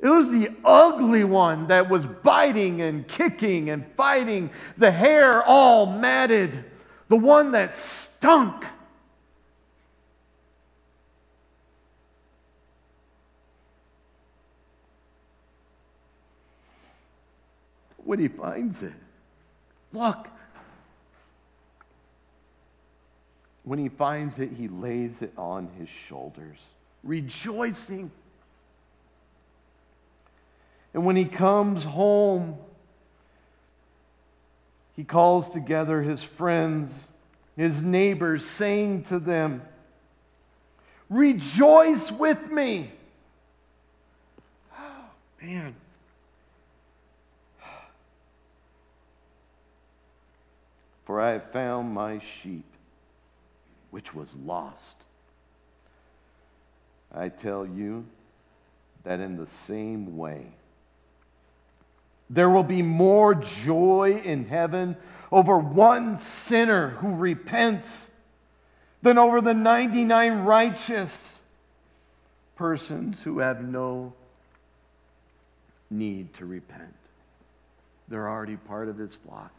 It 0.00 0.08
was 0.08 0.28
the 0.28 0.50
ugly 0.64 1.24
one 1.24 1.66
that 1.68 1.90
was 1.90 2.06
biting 2.06 2.82
and 2.82 3.06
kicking 3.08 3.70
and 3.70 3.84
fighting, 3.96 4.50
the 4.76 4.92
hair 4.92 5.42
all 5.42 5.86
matted, 5.86 6.64
the 7.08 7.16
one 7.16 7.52
that 7.52 7.74
stunk. 7.76 8.64
When 18.08 18.18
he 18.18 18.28
finds 18.28 18.82
it, 18.82 18.94
look. 19.92 20.28
When 23.64 23.78
he 23.78 23.90
finds 23.90 24.38
it, 24.38 24.50
he 24.50 24.66
lays 24.66 25.20
it 25.20 25.34
on 25.36 25.68
his 25.78 25.90
shoulders, 26.08 26.56
rejoicing. 27.04 28.10
And 30.94 31.04
when 31.04 31.16
he 31.16 31.26
comes 31.26 31.84
home, 31.84 32.56
he 34.96 35.04
calls 35.04 35.50
together 35.50 36.00
his 36.00 36.22
friends, 36.38 36.90
his 37.58 37.82
neighbors, 37.82 38.42
saying 38.56 39.04
to 39.10 39.18
them, 39.18 39.60
Rejoice 41.10 42.10
with 42.12 42.40
me. 42.50 42.90
Oh, 44.78 45.04
man. 45.42 45.74
For 51.08 51.22
I 51.22 51.30
have 51.30 51.52
found 51.54 51.94
my 51.94 52.20
sheep, 52.42 52.66
which 53.90 54.14
was 54.14 54.30
lost. 54.44 54.94
I 57.10 57.30
tell 57.30 57.64
you 57.64 58.04
that 59.04 59.18
in 59.18 59.38
the 59.38 59.48
same 59.66 60.18
way, 60.18 60.44
there 62.28 62.50
will 62.50 62.62
be 62.62 62.82
more 62.82 63.34
joy 63.34 64.20
in 64.22 64.44
heaven 64.44 64.98
over 65.32 65.58
one 65.58 66.20
sinner 66.46 66.90
who 66.90 67.14
repents 67.14 67.88
than 69.00 69.16
over 69.16 69.40
the 69.40 69.54
99 69.54 70.40
righteous 70.40 71.38
persons 72.54 73.18
who 73.24 73.38
have 73.38 73.62
no 73.62 74.12
need 75.88 76.34
to 76.34 76.44
repent. 76.44 76.94
They're 78.08 78.28
already 78.28 78.56
part 78.56 78.90
of 78.90 78.98
his 78.98 79.16
flock. 79.26 79.52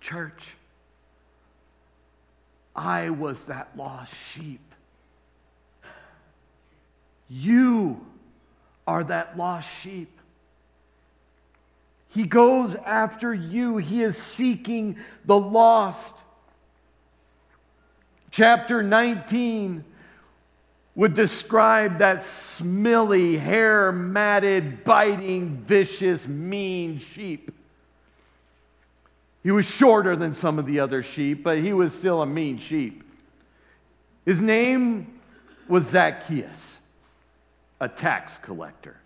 Church, 0.00 0.42
I 2.74 3.10
was 3.10 3.38
that 3.46 3.76
lost 3.76 4.12
sheep. 4.34 4.60
You 7.28 8.00
are 8.86 9.04
that 9.04 9.36
lost 9.36 9.68
sheep. 9.82 10.10
He 12.08 12.24
goes 12.24 12.74
after 12.86 13.34
you. 13.34 13.76
He 13.76 14.02
is 14.02 14.16
seeking 14.16 14.96
the 15.26 15.38
lost. 15.38 16.14
Chapter 18.30 18.82
19 18.82 19.84
would 20.94 21.14
describe 21.14 21.98
that 21.98 22.24
smelly, 22.56 23.36
hair 23.36 23.92
matted, 23.92 24.84
biting, 24.84 25.64
vicious, 25.66 26.26
mean 26.26 26.98
sheep. 27.14 27.52
He 29.48 29.52
was 29.52 29.64
shorter 29.64 30.14
than 30.14 30.34
some 30.34 30.58
of 30.58 30.66
the 30.66 30.80
other 30.80 31.02
sheep, 31.02 31.42
but 31.42 31.56
he 31.56 31.72
was 31.72 31.94
still 31.94 32.20
a 32.20 32.26
mean 32.26 32.58
sheep. 32.58 33.02
His 34.26 34.38
name 34.38 35.20
was 35.70 35.86
Zacchaeus, 35.86 36.60
a 37.80 37.88
tax 37.88 38.34
collector. 38.42 38.98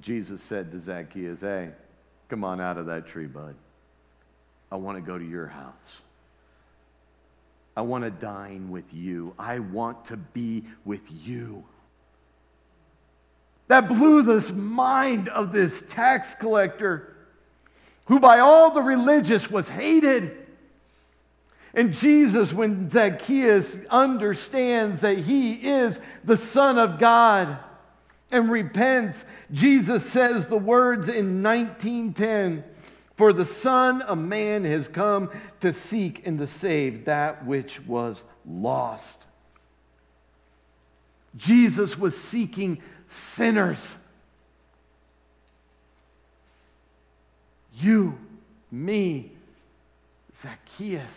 Jesus 0.00 0.42
said 0.48 0.72
to 0.72 0.80
Zacchaeus, 0.80 1.38
Hey, 1.38 1.68
come 2.28 2.42
on 2.42 2.60
out 2.60 2.78
of 2.78 2.86
that 2.86 3.06
tree, 3.06 3.26
bud. 3.26 3.54
I 4.72 4.74
want 4.74 4.98
to 4.98 5.00
go 5.00 5.16
to 5.16 5.24
your 5.24 5.46
house. 5.46 5.74
I 7.76 7.82
want 7.82 8.02
to 8.02 8.10
dine 8.10 8.72
with 8.72 8.92
you. 8.92 9.36
I 9.38 9.60
want 9.60 10.04
to 10.06 10.16
be 10.16 10.64
with 10.84 11.02
you. 11.08 11.62
That 13.68 13.86
blew 13.86 14.22
this 14.22 14.50
mind 14.50 15.28
of 15.28 15.52
this 15.52 15.72
tax 15.90 16.26
collector 16.40 17.09
who 18.10 18.18
by 18.18 18.40
all 18.40 18.74
the 18.74 18.82
religious 18.82 19.48
was 19.48 19.68
hated. 19.68 20.36
And 21.74 21.94
Jesus, 21.94 22.52
when 22.52 22.90
Zacchaeus 22.90 23.72
understands 23.88 25.02
that 25.02 25.18
he 25.18 25.52
is 25.52 25.96
the 26.24 26.36
Son 26.36 26.76
of 26.76 26.98
God 26.98 27.56
and 28.32 28.50
repents, 28.50 29.24
Jesus 29.52 30.04
says 30.10 30.48
the 30.48 30.56
words 30.56 31.08
in 31.08 31.40
1910 31.40 32.64
For 33.14 33.32
the 33.32 33.46
Son 33.46 34.02
of 34.02 34.18
Man 34.18 34.64
has 34.64 34.88
come 34.88 35.30
to 35.60 35.72
seek 35.72 36.26
and 36.26 36.36
to 36.40 36.48
save 36.48 37.04
that 37.04 37.46
which 37.46 37.78
was 37.86 38.24
lost. 38.44 39.18
Jesus 41.36 41.96
was 41.96 42.20
seeking 42.20 42.82
sinners. 43.36 43.78
You, 47.82 48.14
me, 48.70 49.32
Zacchaeus. 50.42 51.12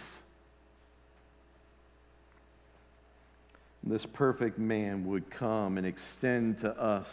This 3.84 4.06
perfect 4.14 4.58
man 4.58 5.06
would 5.08 5.30
come 5.30 5.78
and 5.78 5.86
extend 5.86 6.60
to 6.62 6.70
us 6.70 7.08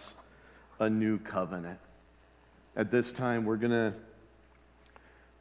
a 0.78 0.88
new 0.88 1.18
covenant. 1.18 1.78
At 2.76 2.92
this 2.92 3.10
time, 3.12 3.44
we're 3.44 3.56
going 3.56 3.72
to 3.72 3.92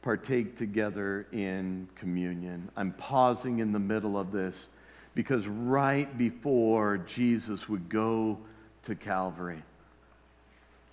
partake 0.02 0.58
together 0.58 1.26
in 1.32 1.88
communion. 1.96 2.68
I'm 2.76 2.92
pausing 2.92 3.60
in 3.60 3.72
the 3.72 3.78
middle 3.78 4.18
of 4.18 4.32
this 4.32 4.66
because 5.14 5.46
right 5.46 6.16
before 6.18 6.98
Jesus 6.98 7.68
would 7.68 7.88
go 7.88 8.38
to 8.86 8.94
Calvary, 8.94 9.62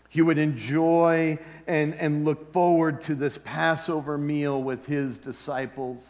he 0.09 0.21
would 0.21 0.37
enjoy 0.37 1.37
and, 1.67 1.93
and 1.95 2.25
look 2.25 2.53
forward 2.53 3.01
to 3.03 3.15
this 3.15 3.37
Passover 3.43 4.17
meal 4.17 4.61
with 4.61 4.85
his 4.85 5.17
disciples. 5.17 6.03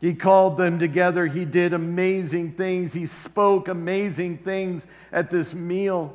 He 0.00 0.14
called 0.14 0.56
them 0.56 0.78
together. 0.78 1.26
He 1.26 1.44
did 1.44 1.72
amazing 1.72 2.52
things. 2.52 2.92
He 2.92 3.06
spoke 3.06 3.68
amazing 3.68 4.38
things 4.38 4.84
at 5.12 5.30
this 5.30 5.52
meal. 5.54 6.14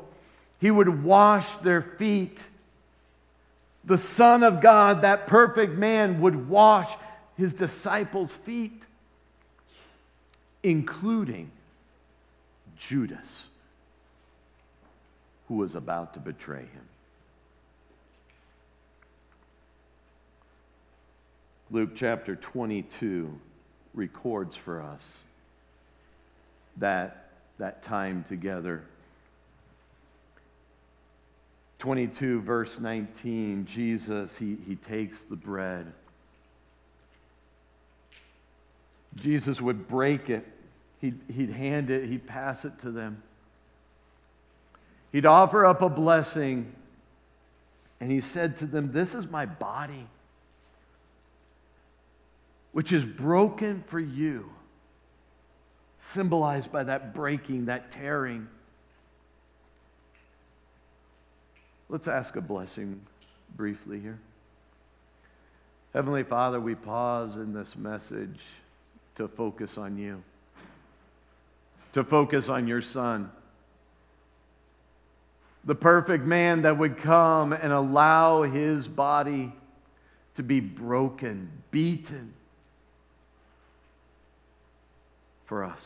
He 0.59 0.71
would 0.71 1.03
wash 1.03 1.47
their 1.63 1.81
feet. 1.97 2.37
The 3.85 3.97
Son 3.97 4.43
of 4.43 4.61
God, 4.61 5.03
that 5.03 5.27
perfect 5.27 5.73
man, 5.73 6.19
would 6.21 6.49
wash 6.49 6.89
his 7.37 7.53
disciples' 7.53 8.35
feet, 8.45 8.83
including 10.63 11.51
Judas 12.77 13.46
who 15.47 15.55
was 15.55 15.75
about 15.75 16.13
to 16.13 16.19
betray 16.19 16.61
him. 16.61 16.87
Luke 21.69 21.91
chapter 21.95 22.35
22 22.35 23.29
records 23.93 24.55
for 24.63 24.81
us 24.81 25.01
that, 26.77 27.29
that 27.59 27.83
time 27.83 28.23
together. 28.29 28.83
22, 31.79 32.41
verse 32.41 32.75
19, 32.79 33.67
Jesus, 33.73 34.31
he, 34.39 34.57
he 34.65 34.75
takes 34.75 35.17
the 35.29 35.35
bread. 35.35 35.91
Jesus 39.15 39.59
would 39.59 39.87
break 39.87 40.29
it. 40.29 40.45
He'd, 40.99 41.19
he'd 41.31 41.51
hand 41.51 41.89
it, 41.89 42.09
he'd 42.09 42.25
pass 42.25 42.65
it 42.65 42.79
to 42.81 42.91
them. 42.91 43.21
He'd 45.11 45.25
offer 45.25 45.65
up 45.65 45.81
a 45.81 45.89
blessing, 45.89 46.71
and 47.99 48.11
he 48.11 48.21
said 48.21 48.59
to 48.59 48.65
them, 48.65 48.91
This 48.91 49.13
is 49.13 49.25
my 49.27 49.45
body, 49.45 50.07
which 52.73 52.91
is 52.91 53.05
broken 53.05 53.83
for 53.89 53.99
you, 53.99 54.49
symbolized 56.13 56.71
by 56.71 56.83
that 56.83 57.13
breaking, 57.13 57.65
that 57.65 57.91
tearing. 57.91 58.47
Let's 61.89 62.07
ask 62.07 62.35
a 62.35 62.41
blessing 62.41 63.01
briefly 63.55 63.99
here. 64.01 64.19
Heavenly 65.93 66.23
Father, 66.23 66.59
we 66.59 66.75
pause 66.75 67.35
in 67.37 67.53
this 67.53 67.69
message 67.77 68.39
to 69.15 69.29
focus 69.29 69.71
on 69.77 69.97
you, 69.97 70.21
to 71.93 72.03
focus 72.03 72.49
on 72.49 72.67
your 72.67 72.81
Son 72.81 73.31
the 75.67 75.75
perfect 75.75 76.23
man 76.23 76.61
that 76.63 76.79
would 76.79 76.97
come 76.97 77.51
and 77.51 77.73
allow 77.73 78.43
his 78.43 78.87
body 78.87 79.53
to 80.37 80.43
be 80.43 80.61
broken, 80.61 81.51
beaten 81.71 82.33
for 85.45 85.65
us. 85.65 85.85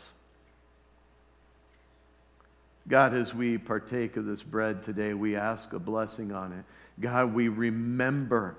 God, 2.87 3.15
as 3.15 3.33
we 3.33 3.57
partake 3.57 4.17
of 4.17 4.25
this 4.25 4.41
bread 4.43 4.83
today, 4.83 5.13
we 5.13 5.35
ask 5.35 5.73
a 5.73 5.79
blessing 5.79 6.31
on 6.31 6.51
it. 6.53 6.65
God, 7.01 7.33
we 7.33 7.47
remember 7.47 8.55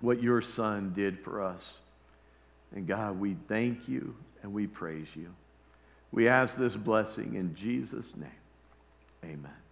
what 0.00 0.22
your 0.22 0.42
Son 0.42 0.92
did 0.94 1.18
for 1.22 1.42
us. 1.42 1.62
And 2.74 2.88
God, 2.88 3.20
we 3.20 3.36
thank 3.48 3.88
you 3.88 4.16
and 4.42 4.52
we 4.52 4.66
praise 4.66 5.08
you. 5.14 5.28
We 6.10 6.28
ask 6.28 6.56
this 6.56 6.74
blessing 6.74 7.34
in 7.34 7.54
Jesus' 7.54 8.06
name. 8.16 8.30
Amen. 9.24 9.63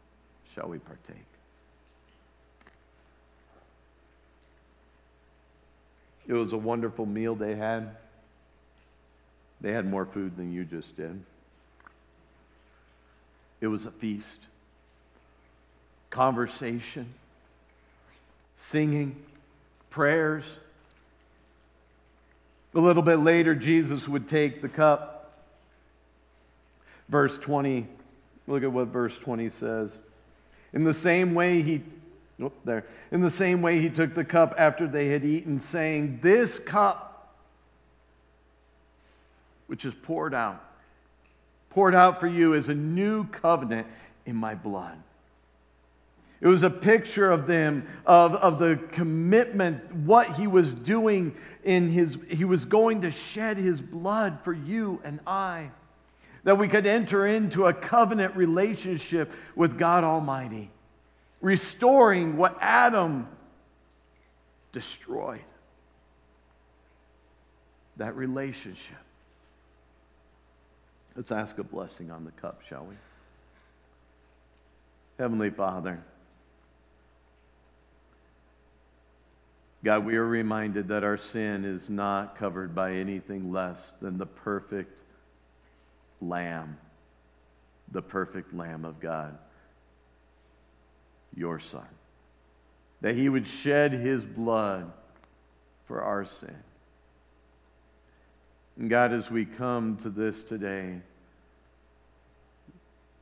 Shall 0.54 0.68
we 0.68 0.78
partake? 0.78 1.24
It 6.26 6.34
was 6.34 6.52
a 6.52 6.56
wonderful 6.56 7.06
meal 7.06 7.34
they 7.34 7.56
had. 7.56 7.96
They 9.60 9.72
had 9.72 9.88
more 9.88 10.06
food 10.06 10.36
than 10.36 10.52
you 10.52 10.64
just 10.64 10.96
did. 10.96 11.22
It 13.60 13.68
was 13.68 13.86
a 13.86 13.90
feast. 13.92 14.26
Conversation, 16.10 17.14
singing, 18.70 19.16
prayers. 19.90 20.44
A 22.74 22.80
little 22.80 23.02
bit 23.02 23.18
later, 23.20 23.54
Jesus 23.54 24.06
would 24.08 24.28
take 24.28 24.62
the 24.62 24.68
cup. 24.68 25.32
Verse 27.08 27.36
20, 27.42 27.86
look 28.46 28.62
at 28.62 28.72
what 28.72 28.88
verse 28.88 29.12
20 29.22 29.50
says. 29.50 29.90
In 30.72 30.84
the 30.84 30.94
same 30.94 31.34
way, 31.34 31.62
he 31.62 31.82
oh, 32.42 32.52
there. 32.64 32.86
In 33.10 33.20
the 33.20 33.30
same 33.30 33.62
way, 33.62 33.80
he 33.80 33.90
took 33.90 34.14
the 34.14 34.24
cup 34.24 34.54
after 34.56 34.86
they 34.86 35.08
had 35.08 35.24
eaten, 35.24 35.58
saying, 35.58 36.20
This 36.22 36.58
cup, 36.60 37.36
which 39.66 39.84
is 39.84 39.94
poured 40.02 40.34
out, 40.34 40.62
poured 41.70 41.94
out 41.94 42.20
for 42.20 42.26
you, 42.26 42.54
is 42.54 42.68
a 42.68 42.74
new 42.74 43.24
covenant 43.26 43.86
in 44.26 44.36
my 44.36 44.54
blood. 44.54 44.98
It 46.40 46.48
was 46.48 46.64
a 46.64 46.70
picture 46.70 47.30
of 47.30 47.46
them, 47.46 47.86
of, 48.04 48.34
of 48.34 48.58
the 48.58 48.76
commitment, 48.92 49.94
what 49.94 50.34
he 50.34 50.48
was 50.48 50.74
doing 50.74 51.36
in 51.62 51.88
his, 51.88 52.18
he 52.28 52.44
was 52.44 52.64
going 52.64 53.02
to 53.02 53.12
shed 53.12 53.56
his 53.56 53.80
blood 53.80 54.38
for 54.42 54.52
you 54.52 55.00
and 55.04 55.20
I. 55.24 55.70
That 56.44 56.58
we 56.58 56.68
could 56.68 56.86
enter 56.86 57.26
into 57.26 57.66
a 57.66 57.72
covenant 57.72 58.36
relationship 58.36 59.30
with 59.54 59.78
God 59.78 60.02
Almighty, 60.02 60.70
restoring 61.40 62.36
what 62.36 62.56
Adam 62.60 63.28
destroyed. 64.72 65.44
That 67.98 68.16
relationship. 68.16 68.96
Let's 71.14 71.30
ask 71.30 71.58
a 71.58 71.62
blessing 71.62 72.10
on 72.10 72.24
the 72.24 72.30
cup, 72.32 72.62
shall 72.68 72.86
we? 72.86 72.94
Heavenly 75.18 75.50
Father, 75.50 76.02
God, 79.84 80.04
we 80.06 80.16
are 80.16 80.26
reminded 80.26 80.88
that 80.88 81.04
our 81.04 81.18
sin 81.18 81.64
is 81.64 81.90
not 81.90 82.38
covered 82.38 82.74
by 82.74 82.92
anything 82.94 83.52
less 83.52 83.92
than 84.00 84.16
the 84.16 84.26
perfect 84.26 84.98
Lamb, 86.22 86.78
the 87.90 88.02
perfect 88.02 88.54
Lamb 88.54 88.84
of 88.84 89.00
God, 89.00 89.36
your 91.34 91.60
Son. 91.60 91.86
That 93.00 93.16
he 93.16 93.28
would 93.28 93.46
shed 93.62 93.92
his 93.92 94.24
blood 94.24 94.92
for 95.86 96.02
our 96.02 96.24
sin. 96.24 96.56
And 98.78 98.88
God, 98.88 99.12
as 99.12 99.30
we 99.30 99.44
come 99.44 99.98
to 100.02 100.10
this 100.10 100.42
today, 100.44 101.00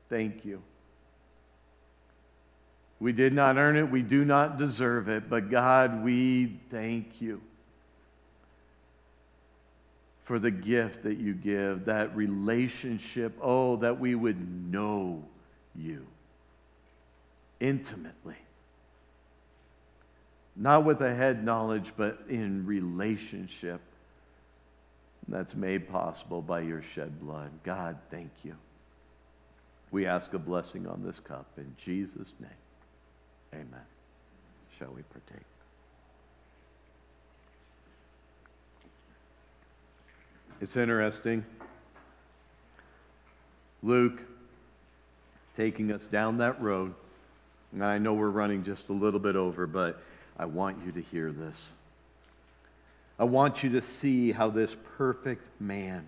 thank 0.09 0.45
you 0.45 0.63
we 3.01 3.13
did 3.13 3.33
not 3.33 3.57
earn 3.57 3.77
it. 3.77 3.91
We 3.91 4.03
do 4.03 4.25
not 4.27 4.59
deserve 4.59 5.09
it. 5.09 5.31
But 5.31 5.51
God, 5.51 6.05
we 6.05 6.61
thank 6.71 7.21
you 7.21 7.41
for 10.31 10.39
the 10.39 10.51
gift 10.53 11.03
that 11.03 11.19
you 11.19 11.35
give, 11.35 11.87
that 11.87 12.15
relationship. 12.15 13.37
Oh, 13.43 13.79
that 13.79 13.99
we 13.99 14.15
would 14.15 14.71
know 14.71 15.25
you 15.75 16.07
intimately. 17.59 18.37
Not 20.55 20.85
with 20.85 21.01
a 21.01 21.13
head 21.13 21.45
knowledge, 21.45 21.93
but 21.97 22.21
in 22.29 22.65
relationship. 22.65 23.81
That's 25.27 25.57
made 25.57 25.89
possible 25.89 26.43
by 26.43 26.61
your 26.61 26.85
shed 26.95 27.19
blood. 27.21 27.51
God, 27.65 27.99
thank 28.13 28.31
you. 28.45 28.55
We 29.91 30.07
ask 30.07 30.33
a 30.33 30.39
blessing 30.39 30.87
on 30.87 31.03
this 31.05 31.19
cup 31.27 31.49
in 31.57 31.75
Jesus' 31.85 32.33
name. 32.39 32.51
Amen. 33.53 33.87
Shall 34.79 34.93
we 34.95 35.03
partake? 35.03 35.45
It's 40.61 40.77
interesting. 40.77 41.45
Luke 43.83 44.21
taking 45.57 45.91
us 45.93 46.03
down 46.07 46.39
that 46.39 46.61
road. 46.61 46.95
And 47.73 47.85
I 47.85 47.99
know 47.99 48.15
we're 48.15 48.31
running 48.31 48.65
just 48.65 48.89
a 48.89 48.93
little 48.93 49.21
bit 49.21 49.37
over, 49.37 49.67
but 49.67 50.01
I 50.39 50.47
want 50.47 50.85
you 50.85 50.93
to 50.93 51.03
hear 51.03 51.33
this. 51.33 51.57
I 53.19 53.25
want 53.25 53.63
you 53.63 53.71
to 53.71 53.83
see 53.83 54.33
how 54.33 54.51
this 54.51 54.75
perfect 54.97 55.43
man 55.61 56.07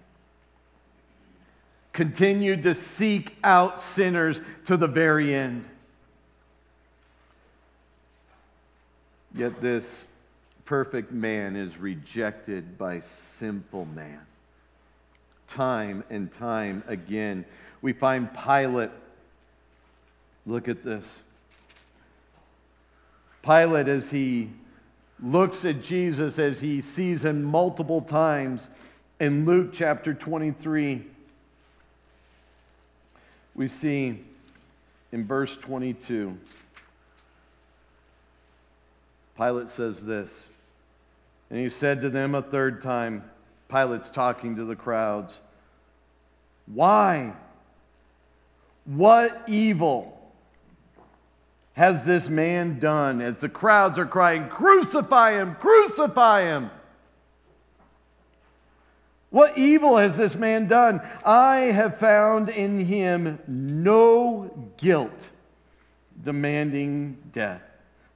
continued 1.92 2.62
to 2.62 2.74
seek 2.74 3.34
out 3.44 3.78
sinners 3.94 4.40
to 4.66 4.78
the 4.78 4.86
very 4.86 5.34
end. 5.34 5.66
Yet 9.34 9.61
this 9.61 9.84
perfect 10.64 11.12
man 11.12 11.55
is 11.55 11.76
rejected 11.76 12.78
by 12.78 13.03
simple 13.38 13.84
man. 13.84 14.20
Time 15.55 16.05
and 16.11 16.32
time 16.34 16.82
again. 16.86 17.44
We 17.80 17.92
find 17.92 18.28
Pilate. 18.44 18.90
Look 20.46 20.68
at 20.68 20.84
this. 20.84 21.05
Pilate, 23.44 23.88
as 23.88 24.09
he 24.11 24.50
looks 25.22 25.64
at 25.64 25.82
Jesus, 25.82 26.38
as 26.38 26.59
he 26.59 26.80
sees 26.80 27.22
him 27.22 27.42
multiple 27.42 28.03
times 28.03 28.66
in 29.20 29.44
Luke 29.44 29.72
chapter 29.72 30.14
23, 30.14 31.07
we 33.55 33.68
see 33.68 34.20
in 35.12 35.26
verse 35.26 35.57
22. 35.62 36.36
Pilate 39.36 39.68
says 39.76 40.03
this. 40.03 40.30
And 41.50 41.61
he 41.61 41.68
said 41.68 42.00
to 42.00 42.11
them 42.11 42.34
a 42.34 42.42
third 42.42 42.82
time, 42.82 43.24
Pilate's 43.73 44.11
talking 44.11 44.57
to 44.57 44.64
the 44.66 44.77
crowds, 44.77 45.35
Why? 46.66 47.33
What 48.85 49.45
evil 49.49 50.18
has 51.73 52.05
this 52.05 52.29
man 52.29 52.81
done? 52.81 53.23
As 53.23 53.37
the 53.39 53.49
crowds 53.49 53.99
are 53.99 54.07
crying, 54.07 54.49
Crucify 54.49 55.41
him! 55.41 55.57
Crucify 55.59 56.43
him! 56.43 56.70
What 59.31 59.57
evil 59.57 59.97
has 59.97 60.16
this 60.18 60.35
man 60.35 60.68
done? 60.68 61.01
I 61.25 61.57
have 61.57 61.99
found 61.99 62.51
in 62.51 62.85
him 62.85 63.39
no 63.47 64.70
guilt 64.77 65.11
demanding 66.23 67.16
death. 67.33 67.62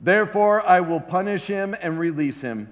Therefore, 0.02 0.66
I 0.66 0.80
will 0.80 1.00
punish 1.00 1.44
him 1.44 1.74
and 1.80 1.98
release 1.98 2.42
him. 2.42 2.68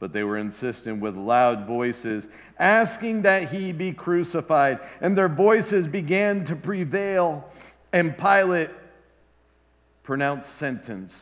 But 0.00 0.14
they 0.14 0.24
were 0.24 0.38
insistent 0.38 1.00
with 1.00 1.14
loud 1.14 1.66
voices, 1.66 2.26
asking 2.58 3.22
that 3.22 3.50
he 3.50 3.70
be 3.70 3.92
crucified. 3.92 4.80
And 5.00 5.16
their 5.16 5.28
voices 5.28 5.86
began 5.86 6.46
to 6.46 6.56
prevail. 6.56 7.44
And 7.92 8.16
Pilate 8.16 8.70
pronounced 10.02 10.58
sentence 10.58 11.14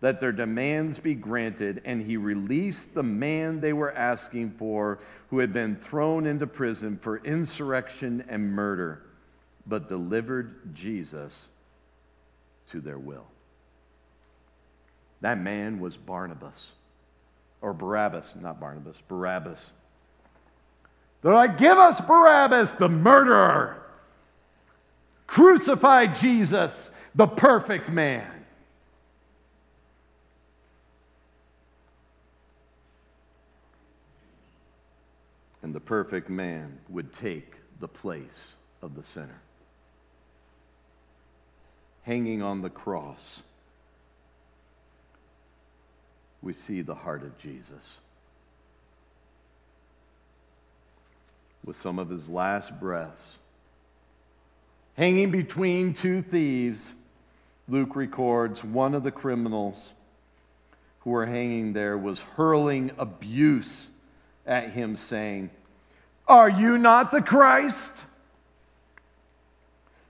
that 0.00 0.20
their 0.20 0.30
demands 0.30 0.98
be 0.98 1.14
granted. 1.14 1.80
And 1.86 2.04
he 2.04 2.18
released 2.18 2.94
the 2.94 3.02
man 3.02 3.60
they 3.60 3.72
were 3.72 3.96
asking 3.96 4.54
for, 4.58 4.98
who 5.30 5.38
had 5.38 5.54
been 5.54 5.76
thrown 5.76 6.26
into 6.26 6.46
prison 6.46 7.00
for 7.02 7.18
insurrection 7.24 8.24
and 8.28 8.52
murder, 8.52 9.02
but 9.66 9.88
delivered 9.88 10.74
Jesus 10.74 11.46
to 12.72 12.82
their 12.82 12.98
will. 12.98 13.26
That 15.22 15.40
man 15.40 15.80
was 15.80 15.96
Barnabas. 15.96 16.54
Or 17.60 17.72
Barabbas, 17.72 18.26
not 18.40 18.60
Barnabas, 18.60 18.96
Barabbas. 19.08 19.58
They're 21.22 21.34
like, 21.34 21.58
give 21.58 21.76
us 21.76 22.00
Barabbas, 22.06 22.70
the 22.78 22.88
murderer. 22.88 23.82
Crucify 25.26 26.06
Jesus, 26.14 26.72
the 27.14 27.26
perfect 27.26 27.88
man. 27.88 28.30
And 35.62 35.74
the 35.74 35.80
perfect 35.80 36.30
man 36.30 36.78
would 36.88 37.12
take 37.14 37.52
the 37.80 37.88
place 37.88 38.54
of 38.80 38.94
the 38.94 39.02
sinner. 39.02 39.42
Hanging 42.04 42.40
on 42.40 42.62
the 42.62 42.70
cross 42.70 43.40
we 46.42 46.52
see 46.52 46.82
the 46.82 46.94
heart 46.94 47.22
of 47.22 47.36
Jesus. 47.38 47.84
With 51.64 51.76
some 51.76 51.98
of 51.98 52.08
his 52.08 52.28
last 52.28 52.78
breaths, 52.80 53.36
hanging 54.96 55.30
between 55.30 55.94
two 55.94 56.22
thieves, 56.22 56.80
Luke 57.68 57.96
records 57.96 58.64
one 58.64 58.94
of 58.94 59.02
the 59.02 59.10
criminals 59.10 59.90
who 61.00 61.10
were 61.10 61.26
hanging 61.26 61.72
there 61.72 61.98
was 61.98 62.18
hurling 62.36 62.90
abuse 62.98 63.88
at 64.46 64.70
him, 64.70 64.96
saying, 64.96 65.50
Are 66.26 66.48
you 66.48 66.78
not 66.78 67.12
the 67.12 67.20
Christ? 67.20 67.92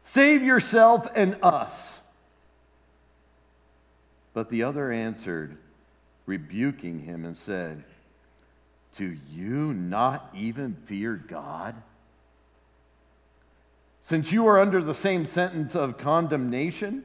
Save 0.05 0.43
yourself 0.43 1.07
and 1.14 1.37
us. 1.43 1.72
But 4.33 4.51
the 4.51 4.62
other 4.62 4.93
answered, 4.93 5.57
rebuking 6.29 7.01
him, 7.01 7.24
and 7.24 7.35
said, 7.35 7.83
Do 8.97 9.16
you 9.31 9.72
not 9.72 10.31
even 10.37 10.76
fear 10.87 11.16
God? 11.16 11.74
Since 14.03 14.31
you 14.31 14.47
are 14.47 14.61
under 14.61 14.83
the 14.83 14.95
same 14.95 15.26
sentence 15.26 15.74
of 15.74 15.99
condemnation, 15.99 17.03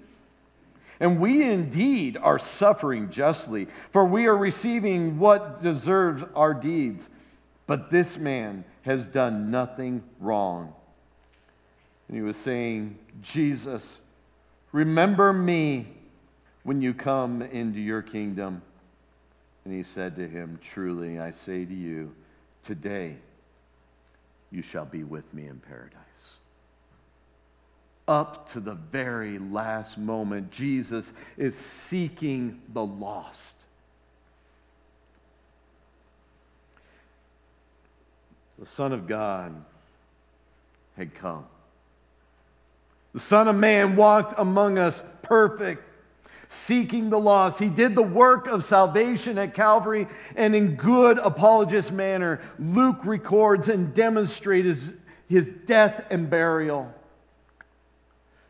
and 1.00 1.20
we 1.20 1.42
indeed 1.42 2.18
are 2.18 2.38
suffering 2.38 3.10
justly, 3.10 3.68
for 3.92 4.06
we 4.06 4.26
are 4.26 4.38
receiving 4.38 5.18
what 5.18 5.64
deserves 5.64 6.24
our 6.36 6.54
deeds. 6.54 7.08
But 7.66 7.90
this 7.90 8.18
man 8.18 8.66
has 8.82 9.06
done 9.08 9.50
nothing 9.50 10.04
wrong. 10.20 10.74
And 12.08 12.18
he 12.18 12.22
was 12.22 12.38
saying, 12.38 12.98
Jesus, 13.22 13.84
remember 14.74 15.32
me 15.32 15.88
when 16.64 16.82
you 16.82 16.94
come 16.94 17.42
into 17.42 17.80
your 17.80 18.02
kingdom. 18.02 18.62
And 19.66 19.74
he 19.74 19.84
said 19.84 20.16
to 20.18 20.28
him, 20.28 20.60
Truly, 20.74 21.20
I 21.20 21.32
say 21.32 21.66
to 21.66 21.74
you, 21.74 22.14
today 22.66 23.16
you 24.52 24.62
shall 24.62 24.86
be 24.86 25.04
with 25.04 25.32
me 25.34 25.48
in 25.48 25.60
paradise. 25.60 25.98
Up 28.08 28.52
to 28.52 28.60
the 28.60 28.74
very 28.74 29.40
last 29.40 29.98
moment, 29.98 30.52
Jesus 30.52 31.12
is 31.38 31.56
seeking 31.90 32.62
the 32.74 32.86
lost. 32.86 33.56
The 38.60 38.66
Son 38.66 38.92
of 38.92 39.08
God 39.08 39.54
had 40.98 41.16
come. 41.16 41.46
The 43.14 43.20
Son 43.20 43.48
of 43.48 43.56
Man 43.56 43.96
walked 43.96 44.36
among 44.38 44.78
us 44.78 45.02
perfect, 45.22 45.84
seeking 46.54 47.10
the 47.10 47.20
lost. 47.20 47.60
He 47.60 47.70
did 47.70 47.96
the 47.96 48.02
work 48.02 48.48
of 48.48 48.64
salvation 48.64 49.38
at 49.38 49.54
Calvary, 49.54 50.08
and 50.36 50.56
in 50.56 50.76
good 50.76 51.18
apologist 51.18 51.92
manner, 51.92 52.42
Luke 52.60 53.00
records 53.04 53.70
and 53.70 53.94
demonstrates 53.94 54.80
his 55.28 55.48
death 55.66 56.06
and 56.10 56.30
burial. 56.30 56.94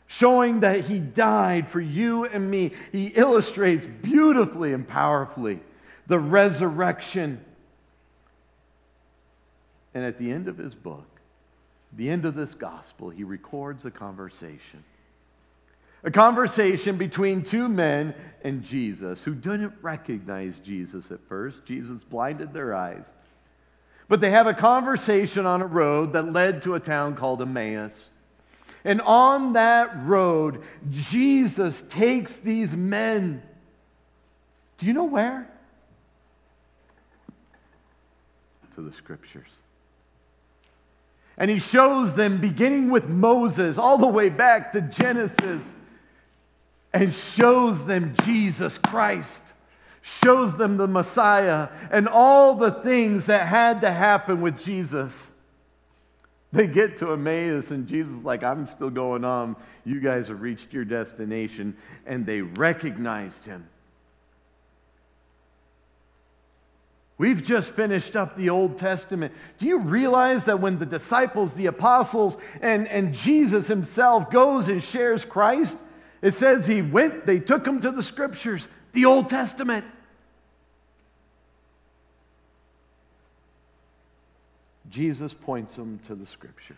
Showing 0.07 0.59
that 0.59 0.85
he 0.85 0.99
died 0.99 1.69
for 1.69 1.81
you 1.81 2.25
and 2.25 2.49
me. 2.49 2.71
He 2.91 3.07
illustrates 3.07 3.85
beautifully 4.03 4.73
and 4.73 4.87
powerfully 4.87 5.59
the 6.07 6.19
resurrection. 6.19 7.43
And 9.95 10.03
at 10.03 10.19
the 10.19 10.31
end 10.31 10.47
of 10.47 10.57
his 10.57 10.75
book, 10.75 11.07
the 11.95 12.09
end 12.09 12.25
of 12.25 12.35
this 12.35 12.53
gospel, 12.53 13.09
he 13.09 13.23
records 13.23 13.85
a 13.85 13.91
conversation. 13.91 14.83
A 16.03 16.11
conversation 16.11 16.97
between 16.97 17.43
two 17.43 17.69
men 17.69 18.13
and 18.43 18.61
Jesus 18.61 19.23
who 19.23 19.33
didn't 19.33 19.73
recognize 19.81 20.59
Jesus 20.59 21.11
at 21.11 21.19
first. 21.29 21.65
Jesus 21.65 22.03
blinded 22.03 22.53
their 22.53 22.75
eyes. 22.75 23.05
But 24.09 24.19
they 24.19 24.31
have 24.31 24.47
a 24.47 24.53
conversation 24.53 25.45
on 25.45 25.61
a 25.61 25.65
road 25.65 26.13
that 26.13 26.33
led 26.33 26.63
to 26.63 26.75
a 26.75 26.79
town 26.79 27.15
called 27.15 27.41
Emmaus. 27.41 28.09
And 28.83 28.99
on 29.01 29.53
that 29.53 30.05
road, 30.05 30.63
Jesus 30.91 31.81
takes 31.89 32.37
these 32.39 32.73
men. 32.73 33.41
Do 34.77 34.85
you 34.85 34.93
know 34.93 35.05
where? 35.05 35.49
To 38.75 38.81
the 38.81 38.91
scriptures. 38.91 39.47
And 41.37 41.49
he 41.49 41.59
shows 41.59 42.13
them, 42.13 42.41
beginning 42.41 42.91
with 42.91 43.07
Moses, 43.07 43.77
all 43.77 43.97
the 43.97 44.07
way 44.07 44.27
back 44.27 44.73
to 44.73 44.81
Genesis, 44.81 45.63
and 46.93 47.13
shows 47.13 47.85
them 47.85 48.15
Jesus 48.23 48.77
Christ, 48.77 49.41
shows 50.01 50.55
them 50.57 50.77
the 50.77 50.87
Messiah, 50.87 51.69
and 51.91 52.07
all 52.07 52.55
the 52.55 52.71
things 52.71 53.25
that 53.25 53.47
had 53.47 53.81
to 53.81 53.91
happen 53.91 54.41
with 54.41 54.63
Jesus. 54.63 55.11
They 56.51 56.67
get 56.67 56.99
to 56.99 57.13
Emmaus, 57.13 57.71
and 57.71 57.87
Jesus 57.87 58.13
is 58.13 58.23
like, 58.23 58.43
I'm 58.43 58.67
still 58.67 58.91
going 58.91 59.25
on. 59.25 59.55
You 59.85 59.99
guys 59.99 60.27
have 60.27 60.41
reached 60.41 60.71
your 60.71 60.85
destination. 60.85 61.75
And 62.05 62.27
they 62.27 62.41
recognized 62.41 63.43
him. 63.43 63.67
We've 67.17 67.43
just 67.43 67.71
finished 67.71 68.15
up 68.15 68.37
the 68.37 68.51
Old 68.51 68.77
Testament. 68.77 69.33
Do 69.57 69.65
you 69.65 69.79
realize 69.79 70.43
that 70.45 70.59
when 70.59 70.77
the 70.77 70.85
disciples, 70.85 71.53
the 71.53 71.67
apostles, 71.67 72.37
and, 72.61 72.87
and 72.87 73.15
Jesus 73.15 73.65
himself 73.65 74.29
goes 74.29 74.67
and 74.67 74.83
shares 74.83 75.25
Christ, 75.25 75.77
it 76.23 76.35
says 76.37 76.65
he 76.65 76.81
went, 76.81 77.25
they 77.25 77.39
took 77.39 77.67
him 77.67 77.81
to 77.81 77.91
the 77.91 78.01
scriptures, 78.01 78.65
the 78.93 79.03
Old 79.03 79.29
Testament. 79.29 79.85
Jesus 84.89 85.33
points 85.41 85.75
them 85.75 85.99
to 86.07 86.15
the 86.15 86.25
scripture. 86.25 86.77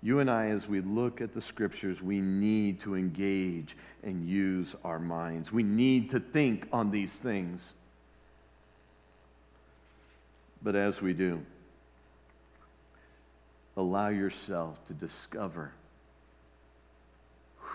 You 0.00 0.20
and 0.20 0.30
I, 0.30 0.46
as 0.46 0.66
we 0.66 0.80
look 0.80 1.20
at 1.20 1.34
the 1.34 1.42
scriptures, 1.42 2.00
we 2.00 2.20
need 2.20 2.80
to 2.82 2.94
engage 2.94 3.76
and 4.02 4.26
use 4.26 4.74
our 4.82 4.98
minds. 4.98 5.52
We 5.52 5.64
need 5.64 6.10
to 6.12 6.20
think 6.20 6.68
on 6.72 6.90
these 6.90 7.12
things. 7.22 7.60
But 10.62 10.74
as 10.74 11.02
we 11.02 11.12
do, 11.12 11.40
allow 13.76 14.08
yourself 14.08 14.78
to 14.86 14.94
discover 14.94 15.72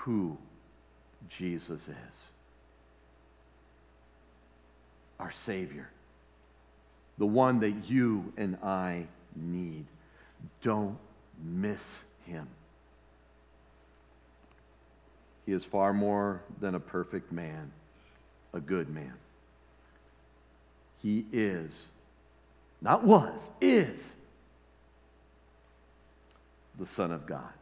who 0.03 0.37
Jesus 1.37 1.81
is 1.81 2.15
our 5.19 5.33
Savior, 5.45 5.87
the 7.17 7.25
one 7.25 7.61
that 7.61 7.89
you 7.89 8.33
and 8.35 8.57
I 8.57 9.07
need. 9.35 9.85
Don't 10.61 10.97
miss 11.41 11.81
him. 12.25 12.47
He 15.45 15.53
is 15.53 15.63
far 15.71 15.93
more 15.93 16.41
than 16.59 16.75
a 16.75 16.79
perfect 16.79 17.31
man, 17.31 17.71
a 18.53 18.59
good 18.59 18.89
man. 18.89 19.13
He 21.01 21.25
is, 21.31 21.71
not 22.81 23.05
was, 23.05 23.39
is 23.61 23.97
the 26.79 26.87
Son 26.87 27.13
of 27.13 27.25
God, 27.25 27.53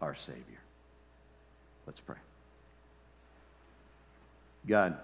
our 0.00 0.16
Savior. 0.26 0.42
Let's 1.86 2.00
pray. 2.00 2.16
God, 4.66 4.96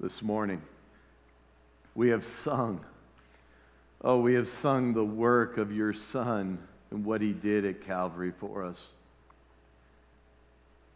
this 0.00 0.20
morning 0.20 0.60
we 1.94 2.08
have 2.08 2.24
sung. 2.44 2.84
Oh, 4.02 4.20
we 4.20 4.34
have 4.34 4.48
sung 4.60 4.92
the 4.92 5.04
work 5.04 5.56
of 5.56 5.70
your 5.70 5.94
Son 6.12 6.58
and 6.90 7.04
what 7.04 7.20
he 7.20 7.32
did 7.32 7.64
at 7.64 7.86
Calvary 7.86 8.32
for 8.40 8.64
us. 8.64 8.80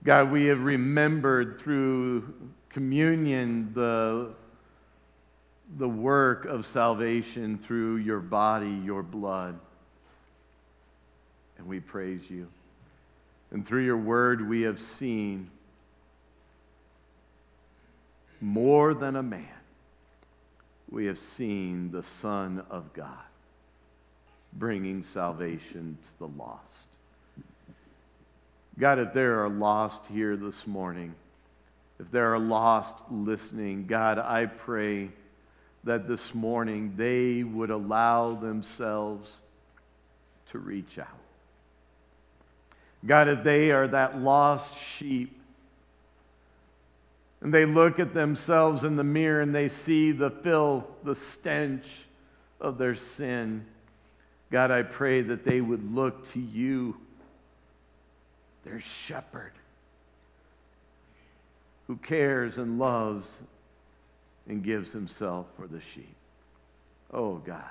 God, 0.02 0.32
we 0.32 0.46
have 0.46 0.60
remembered 0.60 1.60
through 1.62 2.34
communion 2.70 3.72
the, 3.74 4.30
the 5.78 5.88
work 5.88 6.46
of 6.46 6.66
salvation 6.66 7.60
through 7.66 7.96
your 7.96 8.20
body, 8.20 8.80
your 8.84 9.02
blood. 9.02 9.58
And 11.58 11.66
we 11.66 11.80
praise 11.80 12.22
you. 12.28 12.48
And 13.50 13.66
through 13.66 13.84
your 13.84 13.96
word, 13.96 14.48
we 14.48 14.62
have 14.62 14.78
seen 14.98 15.50
more 18.40 18.94
than 18.94 19.16
a 19.16 19.22
man. 19.22 19.46
We 20.90 21.06
have 21.06 21.18
seen 21.36 21.90
the 21.92 22.04
Son 22.20 22.64
of 22.70 22.92
God 22.94 23.18
bringing 24.52 25.04
salvation 25.14 25.98
to 26.02 26.18
the 26.18 26.26
lost. 26.26 26.64
God, 28.78 28.98
if 28.98 29.12
there 29.14 29.44
are 29.44 29.48
lost 29.48 30.00
here 30.08 30.36
this 30.36 30.66
morning, 30.66 31.14
if 31.98 32.10
there 32.10 32.32
are 32.32 32.38
lost 32.38 32.94
listening, 33.10 33.86
God, 33.86 34.18
I 34.18 34.46
pray 34.46 35.10
that 35.84 36.08
this 36.08 36.22
morning 36.34 36.94
they 36.96 37.44
would 37.44 37.70
allow 37.70 38.34
themselves 38.34 39.28
to 40.52 40.58
reach 40.58 40.98
out. 40.98 41.19
God, 43.06 43.28
if 43.28 43.44
they 43.44 43.70
are 43.70 43.88
that 43.88 44.18
lost 44.18 44.72
sheep, 44.98 45.36
and 47.40 47.54
they 47.54 47.64
look 47.64 47.98
at 47.98 48.12
themselves 48.12 48.84
in 48.84 48.96
the 48.96 49.04
mirror 49.04 49.40
and 49.40 49.54
they 49.54 49.68
see 49.68 50.12
the 50.12 50.30
filth, 50.42 50.84
the 51.04 51.16
stench 51.34 51.84
of 52.60 52.76
their 52.76 52.96
sin, 53.16 53.64
God, 54.52 54.70
I 54.70 54.82
pray 54.82 55.22
that 55.22 55.44
they 55.44 55.60
would 55.60 55.94
look 55.94 56.30
to 56.32 56.40
you, 56.40 56.96
their 58.64 58.82
shepherd, 59.06 59.52
who 61.86 61.96
cares 61.96 62.58
and 62.58 62.78
loves 62.78 63.26
and 64.46 64.62
gives 64.62 64.92
himself 64.92 65.46
for 65.56 65.66
the 65.66 65.80
sheep. 65.94 66.16
Oh, 67.12 67.36
God. 67.36 67.70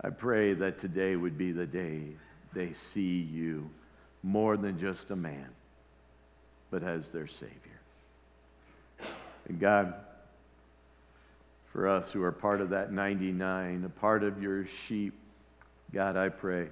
I 0.00 0.10
pray 0.10 0.54
that 0.54 0.80
today 0.80 1.14
would 1.14 1.38
be 1.38 1.52
the 1.52 1.66
day 1.66 2.02
they 2.54 2.72
see 2.92 3.28
you 3.30 3.68
more 4.22 4.56
than 4.56 4.78
just 4.78 5.10
a 5.10 5.16
man, 5.16 5.48
but 6.70 6.82
as 6.82 7.08
their 7.10 7.28
Savior. 7.28 7.80
And 9.48 9.60
God, 9.60 9.94
for 11.72 11.88
us 11.88 12.06
who 12.12 12.22
are 12.22 12.32
part 12.32 12.60
of 12.60 12.70
that 12.70 12.92
99, 12.92 13.84
a 13.84 14.00
part 14.00 14.22
of 14.22 14.40
your 14.40 14.66
sheep, 14.86 15.12
God, 15.92 16.16
I 16.16 16.28
pray 16.28 16.68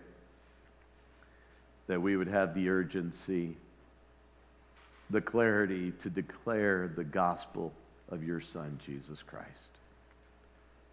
that 1.88 2.00
we 2.00 2.16
would 2.16 2.28
have 2.28 2.54
the 2.54 2.68
urgency, 2.68 3.56
the 5.10 5.20
clarity 5.20 5.92
to 6.02 6.08
declare 6.08 6.90
the 6.96 7.04
gospel 7.04 7.72
of 8.08 8.22
your 8.22 8.40
Son, 8.40 8.80
Jesus 8.86 9.18
Christ. 9.26 9.48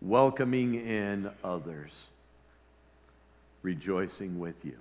Welcoming 0.01 0.75
in 0.75 1.29
others, 1.43 1.91
rejoicing 3.61 4.39
with 4.39 4.55
you. 4.63 4.77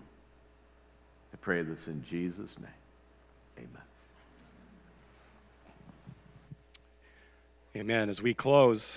I 1.32 1.36
pray 1.36 1.62
this 1.62 1.86
in 1.86 2.04
Jesus' 2.08 2.50
name. 2.58 2.70
Amen. 3.58 3.82
Amen. 7.76 8.08
As 8.08 8.22
we 8.22 8.34
close, 8.34 8.82